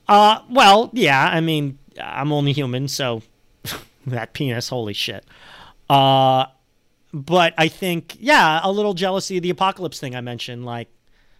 [0.07, 1.29] Uh, well, yeah.
[1.31, 3.21] I mean, I'm only human, so
[4.07, 5.23] that penis, holy shit.
[5.89, 6.45] Uh,
[7.13, 10.89] but I think, yeah, a little jealousy of the apocalypse thing I mentioned, like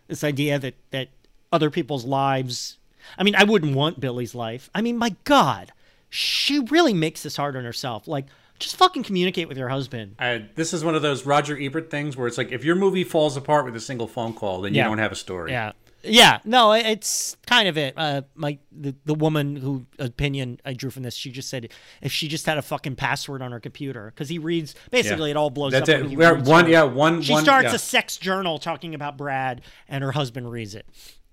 [0.07, 1.09] this idea that that
[1.51, 2.77] other people's lives.
[3.17, 4.69] I mean, I wouldn't want Billy's life.
[4.75, 5.71] I mean, my God,
[6.09, 8.07] she really makes this hard on herself.
[8.07, 8.25] Like,
[8.59, 10.15] just fucking communicate with your husband.
[10.55, 13.37] This is one of those Roger Ebert things where it's like if your movie falls
[13.37, 14.85] apart with a single phone call, then you Yeah.
[14.87, 15.51] don't have a story.
[15.51, 15.71] Yeah.
[16.01, 17.93] Yeah, no, it's kind of it.
[17.97, 22.13] Uh, my the, the woman who opinion I drew from this, she just said if
[22.13, 25.31] she just had a fucking password on her computer because he reads basically Yeah.
[25.31, 25.95] it all blows That's up.
[25.97, 26.01] it.
[26.03, 26.71] when he reads one- her.
[26.71, 27.75] yeah, one- She one- starts yeah.
[27.75, 30.85] a sex journal talking about Brad, and her husband reads it.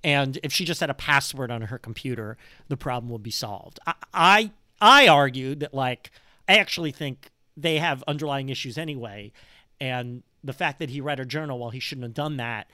[0.02, 3.78] And if she just had a password on her computer, the problem would be solved.
[3.86, 4.50] I I,
[4.80, 6.10] I argued that like
[6.48, 9.32] I actually think they have underlying issues anyway,
[9.80, 12.68] and the fact that he read a journal while he shouldn't have done that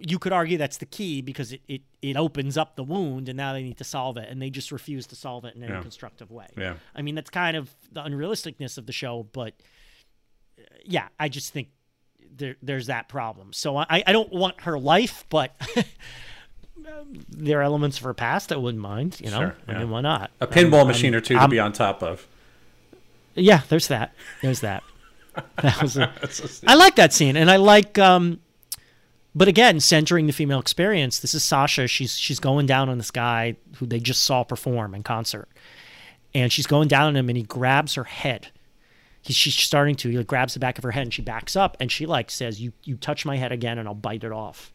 [0.00, 3.36] you could argue that's the key because it, it, it opens up the wound and
[3.36, 5.72] now they need to solve it and they just refuse to solve it in any
[5.72, 5.82] Yeah.
[5.82, 6.46] constructive way.
[6.56, 6.74] Yeah.
[6.94, 9.54] I mean, that's kind of the unrealisticness of the show, but
[10.56, 11.70] uh, yeah, I just think
[12.32, 13.52] there, there's that problem.
[13.52, 15.60] So I, I don't want her life, but
[17.28, 19.38] there are elements of her past I wouldn't mind, you know?
[19.38, 20.30] Sure, I mean, why not?
[20.40, 22.26] A pinball I'm- machine I'm- or two to I'm- be on top of.
[23.34, 24.12] yeah, there's that.
[24.42, 24.82] There's that.
[25.62, 25.96] That was.
[25.96, 26.12] A,
[26.66, 27.96] I like that scene, and I like.
[27.98, 28.40] um
[29.36, 31.20] But again, centering the female experience.
[31.20, 31.86] This is Sasha.
[31.86, 35.48] She's she's going down on this guy who they just saw perform in concert,
[36.34, 38.48] and she's going down on him, and he grabs her head.
[39.22, 40.08] He's she's starting to.
[40.08, 42.32] He like, grabs the back of her head, and she backs up, and she like
[42.32, 44.72] says, "You you touch my head again, and I'll bite it off."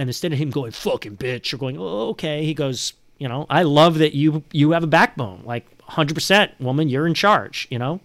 [0.00, 3.44] And instead of him going "fucking bitch" or going "Oh, okay," he goes, "You know,
[3.50, 5.42] I love that you you have a backbone.
[5.44, 7.68] Like 100 percent, woman, you're in charge.
[7.70, 8.00] You know."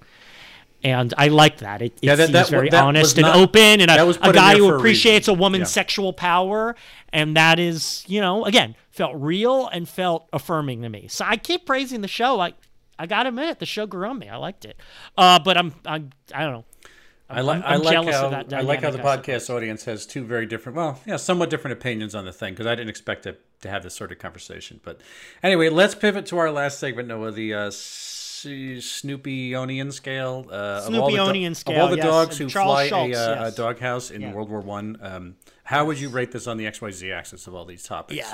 [0.83, 1.81] And I like that.
[1.81, 4.33] It, it Yeah, that- seems that- very that honest and not- open, and a, a
[4.33, 5.81] guy who for a appreciates a, woman's Yeah.
[5.81, 6.75] sexual power,
[7.11, 11.07] and that is, you know, again, felt real and felt affirming to me.
[11.07, 12.39] So I keep praising the show.
[12.39, 12.53] I,
[12.99, 14.29] I gotta admit, the show grew on me.
[14.29, 14.77] I liked it.
[15.17, 16.65] Uh, but I'm, I'm, I don't know.
[17.29, 19.49] I, li- I'm- I I'm like jealous of how I like how the I podcast
[19.49, 22.75] audience has two very different, well, yeah, somewhat different opinions on the thing because I
[22.75, 24.79] didn't expect to, to have this sort of conversation.
[24.83, 25.01] But
[25.41, 28.45] anyway, let's pivot to our last segment, Noah, the uh, S-
[28.79, 30.45] Snoopy-Onion scale.
[30.51, 32.87] Uh, of all the do- Snoopy-Onion Of scale, all the yes, dogs who Charles fly
[32.89, 33.53] Schulz, a, uh, yes.
[33.53, 34.33] a doghouse in Yeah.
[34.33, 37.65] World War One, um, how would you rate this on the XYZ axis of all
[37.65, 38.17] these topics?
[38.17, 38.33] Yeah.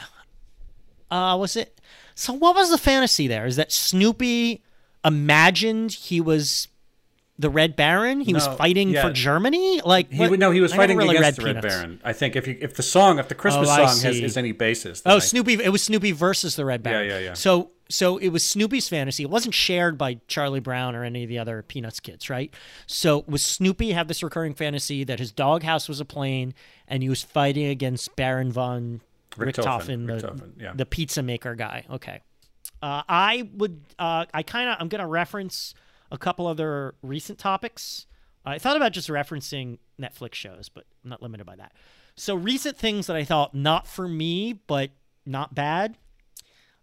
[1.09, 1.79] Uh, was it?
[2.15, 3.45] So what was the fantasy there?
[3.45, 4.63] Is that Snoopy
[5.03, 6.67] imagined he was
[7.41, 8.21] the Red Baron?
[8.21, 9.01] He was fighting yeah.
[9.01, 9.81] for Germany?
[9.83, 11.99] Like He what- no, he was I fighting really against the Red Baron.
[12.03, 14.51] I think if you, if the song, if the Christmas Oh, song has is any
[14.51, 15.53] basis, Oh, I- Snoopy!
[15.55, 17.07] It was Snoopy versus the Red Baron.
[17.07, 17.33] Yeah, yeah, yeah.
[17.33, 19.23] So, so it was Snoopy's fantasy.
[19.23, 22.53] It wasn't shared by Charlie Brown or any of the other Peanuts kids, right?
[22.87, 26.53] So, was Snoopy have this recurring fantasy that his doghouse was a plane
[26.87, 30.73] and he was fighting against Baron von Richthofen, Richthofen, the, Richthofen, yeah.
[30.75, 31.85] the pizza maker guy?
[31.89, 32.21] Okay.
[32.81, 33.81] Uh, I would.
[33.99, 34.77] Uh, I kind of.
[34.79, 35.73] I'm going to reference
[36.11, 38.05] a couple other recent topics.
[38.45, 41.73] I thought about just referencing Netflix shows, but I'm not limited by that.
[42.15, 44.91] So recent things that I thought not for me, but
[45.25, 45.97] not bad.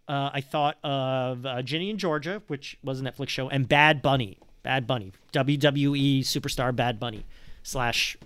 [0.06, 4.00] Uh, I thought of uh, Ginny and Georgia, which was a Netflix show, and Bad
[4.00, 4.38] Bunny.
[4.62, 7.24] Bad Bunny, WWE superstar Bad Bunny
[7.62, 8.16] slash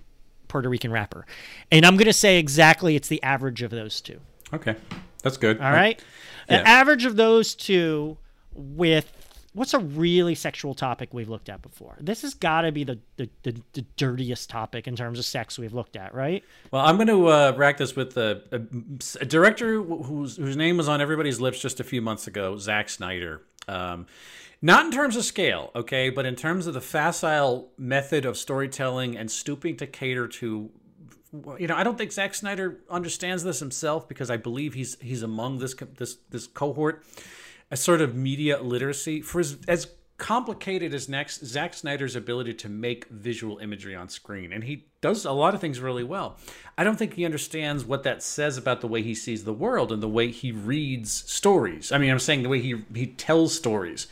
[0.47, 1.25] Puerto Rican rapper.
[1.71, 4.19] And I'm going to say exactly it's the average of those two.
[4.53, 4.75] okay,
[5.21, 5.59] that's good.
[5.59, 6.01] All right.
[6.49, 6.59] Yeah.
[6.59, 8.17] An average of those two
[8.53, 9.22] with
[9.53, 11.97] what's a really sexual topic we've looked at before?
[11.99, 15.57] This has got to be the, the, the, the dirtiest topic in terms of sex
[15.57, 16.43] we've looked at, right?
[16.71, 18.61] Well, I'm going to uh, rack this with a, a,
[19.21, 22.89] a director whose whose name was on everybody's lips just a few months ago, Zack
[22.89, 23.41] Snyder.
[23.67, 24.07] Um,
[24.61, 29.17] not in terms of scale, okay, but in terms of the facile method of storytelling
[29.17, 30.71] and stooping to cater to.
[31.59, 35.23] You know, I don't think Zack Snyder understands this himself because I believe he's he's
[35.23, 37.03] among this this this cohort,
[37.73, 42.69] a sort of media literacy for as as complicated as next Zack Snyder's ability to
[42.69, 46.37] make visual imagery on screen, and he does a lot of things really well.
[46.77, 49.91] I don't think he understands what that says about the way he sees the world
[49.91, 51.91] and the way he reads stories.
[51.91, 54.05] I mean, I'm saying the way he he tells stories.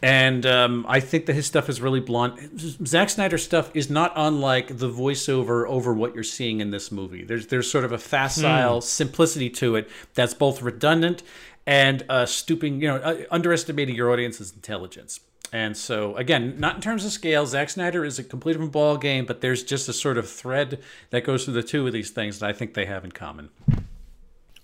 [0.00, 2.60] And um, I think that his stuff is really blunt.
[2.86, 7.24] Zack Snyder's stuff is not unlike the voiceover over what you're seeing in this movie.
[7.24, 11.22] There's there's sort of a facile simplicity to it that's both redundant
[11.68, 15.20] and uh, stooping, you know, uh, underestimating your audience's intelligence.
[15.52, 18.96] And so, again, not in terms of scale, Zack Snyder is a complete different ball
[18.96, 22.10] game, but there's just a sort of thread that goes through the two of these
[22.10, 23.48] things that I think they have in common.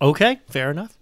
[0.01, 0.97] Okay, fair enough.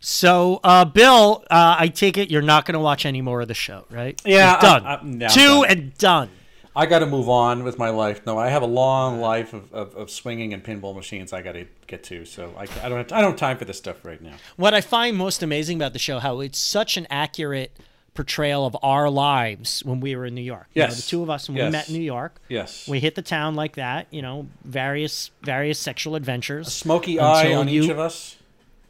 [0.00, 3.48] So, uh, Bill, uh, I take it you're not going to watch any more of
[3.48, 4.20] the show, right?
[4.24, 4.86] Yeah, You're done.
[4.86, 5.64] I- I- no, Two done.
[5.66, 6.30] and done.
[6.74, 8.24] I got to move on with my life.
[8.26, 11.52] No, I have a long life of, of, of swinging and pinball machines I got
[11.52, 12.24] to get to.
[12.24, 14.34] So I, I don't have, I don't have time for this stuff right now.
[14.56, 17.72] What I find most amazing about the show, how it's such an accurate
[18.14, 20.66] portrayal of our lives when we were in New York.
[20.74, 20.96] You know, Yes.
[20.96, 21.66] the two of us when Yes.
[21.66, 22.40] we met in New York.
[22.48, 22.86] Yes.
[22.88, 26.72] We hit the town like that, you know, various various sexual adventures.
[26.72, 28.36] Smoky eye on you- each of us.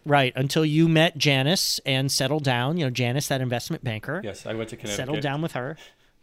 [0.07, 2.78] Right, until you met Janice and settled down.
[2.78, 4.22] You know, Janice, that investment banker.
[4.24, 4.97] Yes, I went to Connecticut.
[4.97, 5.76] settled down with her,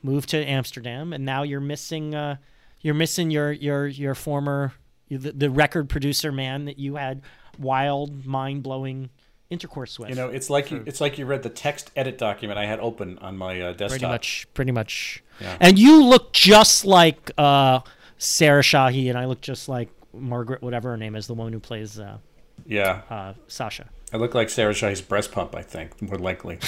[0.04, 2.38] moved to Amsterdam, and now you're missing uh,
[2.82, 4.74] you're missing your your your former
[5.10, 7.22] the, the record producer man that you had
[7.58, 9.10] wild, mind blowing
[9.50, 10.10] intercourse with.
[10.10, 12.80] You know, it's like you, it's like you read the text edit document I had
[12.80, 13.90] open on my uh, desktop.
[13.90, 15.24] pretty much, pretty much.
[15.40, 15.58] Yeah.
[15.60, 17.82] And you look just like uh,
[18.18, 21.60] Sarah Shahi, and I look just like Margaret, whatever her name is, the one who
[21.60, 22.18] plays uh,
[22.66, 23.90] Yeah, uh, Sasha.
[24.14, 25.56] I look like Sarah Shahi's breast pump.
[25.56, 26.60] I think more likely.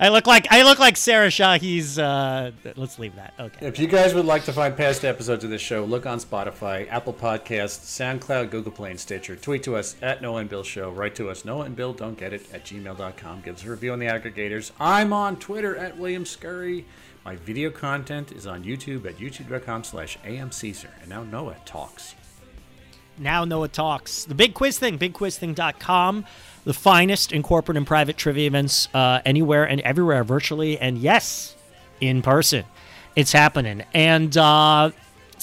[0.00, 1.98] I look like I look like Sarah Shahi's.
[1.98, 3.34] Uh, let's leave that.
[3.38, 3.66] Okay.
[3.66, 6.88] If you guys would like to find past episodes of this show, look on Spotify,
[6.90, 9.36] Apple Podcasts, SoundCloud, Google Play, and Stitcher.
[9.36, 10.90] Tweet to us at Noah and Bill Show.
[10.90, 13.42] Write to us, Noah and Bill Don't Get It at gmail.com.
[13.42, 14.70] Give us a review on the aggregators.
[14.78, 16.86] I'm on Twitter at William Scurry.
[17.24, 20.90] My video content is on YouTube at youtube.com slash amcaesar.
[21.00, 22.14] And now Noah talks.
[23.18, 24.24] Now Noah Talks.
[24.24, 26.24] The Big Quiz Thing, bigquizthing.com.
[26.64, 31.54] The finest in corporate and private trivia events uh, anywhere and everywhere, virtually, and yes,
[32.00, 32.64] in person.
[33.16, 33.84] It's happening.
[33.92, 34.90] And uh,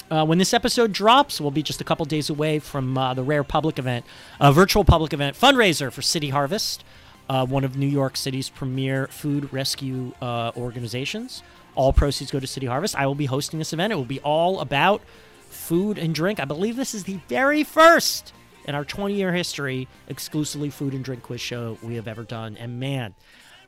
[0.09, 3.23] uh, when this episode drops, we'll be just a couple days away from uh, the
[3.23, 4.05] Rare Public event,
[4.39, 6.83] a virtual public event fundraiser for City Harvest,
[7.29, 11.43] uh, one of New York City's premier food rescue uh, organizations.
[11.75, 12.95] All proceeds go to City Harvest.
[12.95, 13.93] I will be hosting this event.
[13.93, 15.01] It will be all about
[15.49, 16.39] food and drink.
[16.39, 18.33] I believe this is the very first
[18.67, 22.57] in our 20 year history exclusively food and drink quiz show we have ever done.
[22.57, 23.15] And man,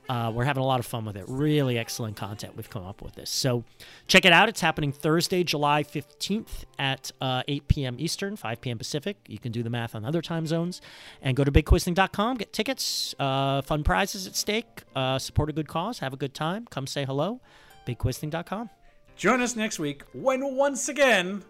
[0.10, 1.24] Uh, we're having a lot of fun with it.
[1.30, 3.30] Really excellent content we've come up with this.
[3.30, 3.64] So
[4.06, 4.50] check it out.
[4.50, 7.96] It's happening Thursday, July 15th at uh, 8 p.m.
[7.98, 8.78] Eastern, 5 p.m.
[8.78, 9.16] Pacific.
[9.30, 10.82] You can do the math on other time zones.
[11.22, 15.70] And go to bigquizthing.com, get tickets, uh, fun prizes at stake, uh, support a good
[15.70, 17.40] cause, have a good time, come say hello.
[17.88, 18.70] Bigquizthing.com.
[19.16, 21.46] Join us next week when once again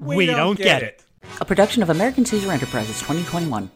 [0.00, 1.04] We don't get it.
[1.40, 3.72] A production of American Caesar Enterprises 2021.